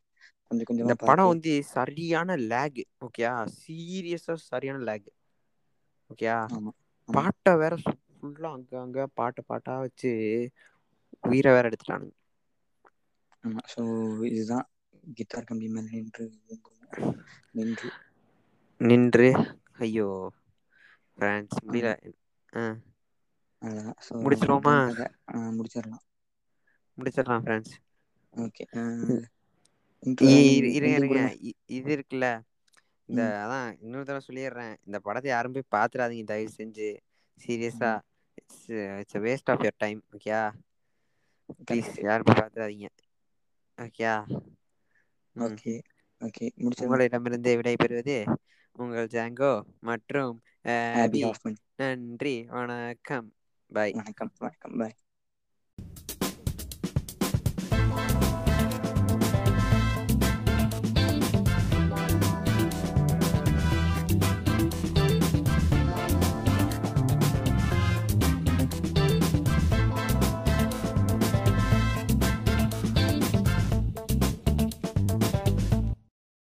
கொஞ்சம் 0.52 0.70
இந்த 0.76 0.94
கொஞ்சமாக 0.94 1.00
படம் 1.02 1.30
வந்து 1.30 1.54
சரியான 1.72 2.36
லேக் 2.46 2.78
ஓகேயா 3.06 3.32
சீரியஸா 3.58 4.36
சரியான 4.46 4.80
லேக் 4.86 5.10
ஆமாம் 6.50 6.78
பாட்டை 7.10 7.52
வேற 7.60 7.74
ஃபுல்லா 7.84 8.50
அங்க 8.56 8.74
அங்க 8.82 9.06
பாட்டை 9.18 9.44
பாட்டா 9.48 9.74
வச்சு 9.84 10.12
உயிரை 11.24 11.52
வேற 11.54 11.66
எடுத்துட்டானுங்க. 11.70 12.14
ஆமாம் 13.44 13.68
ஸோ 13.72 13.82
இதுதான் 14.30 14.68
கிட்டார் 15.16 15.48
கம்பி 15.48 15.70
மேலே 15.70 15.92
நின்று 15.96 16.26
நின்று. 17.54 17.90
நின்று 18.82 19.30
ஐயோ 19.82 20.08
ஃப்ரெண்ட்ஸ் 21.12 21.60
முடியல. 21.66 21.92
ஆ. 22.54 22.64
அவ்வளோதான் 23.62 24.00
ஸோ 24.06 24.16
முடிச்சிருவோமா? 24.22 24.78
முடிச்சிடலாம். 25.58 26.06
முடிச்சிடலாம் 26.98 27.46
ஃப்ரெண்ட்ஸ் 27.46 27.76
ஓகே 28.34 28.66
இருங்க. 30.74 30.90
இருங்க 30.96 31.20
இது 31.76 31.90
இருக்குல்ல? 31.96 32.28
இந்த. 33.10 33.22
அதான் 33.44 33.68
இன்னொரு 33.82 34.06
தடவை 34.06 34.24
சொல்லிடுறேன். 34.26 34.76
இந்த 34.86 34.98
படத்தை 35.02 35.30
யாரும் 35.32 35.56
போய் 35.56 35.74
பாத்துறாதீங்க 35.76 36.26
தயவு 36.26 36.52
செஞ்சு. 36.54 36.90
சீரியஸா 37.38 37.92
it's 38.38 38.64
it's 39.02 39.24
waste 39.26 39.52
of 39.54 39.64
your 39.64 39.80
time 39.80 40.02
ஓகேயா 40.12 40.44
ப்ளீஸ். 41.66 41.94
யாரும் 42.06 42.28
போய் 42.28 42.42
பாத்துறாதீங்க. 42.42 42.90
ஓகேயா? 43.78 44.16
Okay 45.36 45.74
okay. 46.22 46.48
முடிச்சிடலாம் 46.60 47.08
உங்களிடமிருந்து 47.08 47.52
விடைபெறுவது 47.56 48.18
உங்கள் 48.76 49.08
ஜாங்கோ 49.08 49.52
மற்றும் 49.82 50.36
நன்றி 51.76 52.36
வணக்கம். 52.52 53.30
பை. 53.72 53.90
வணக்கம் 53.94 54.32
வணக்கம். 54.40 54.78
பாய் 54.78 54.98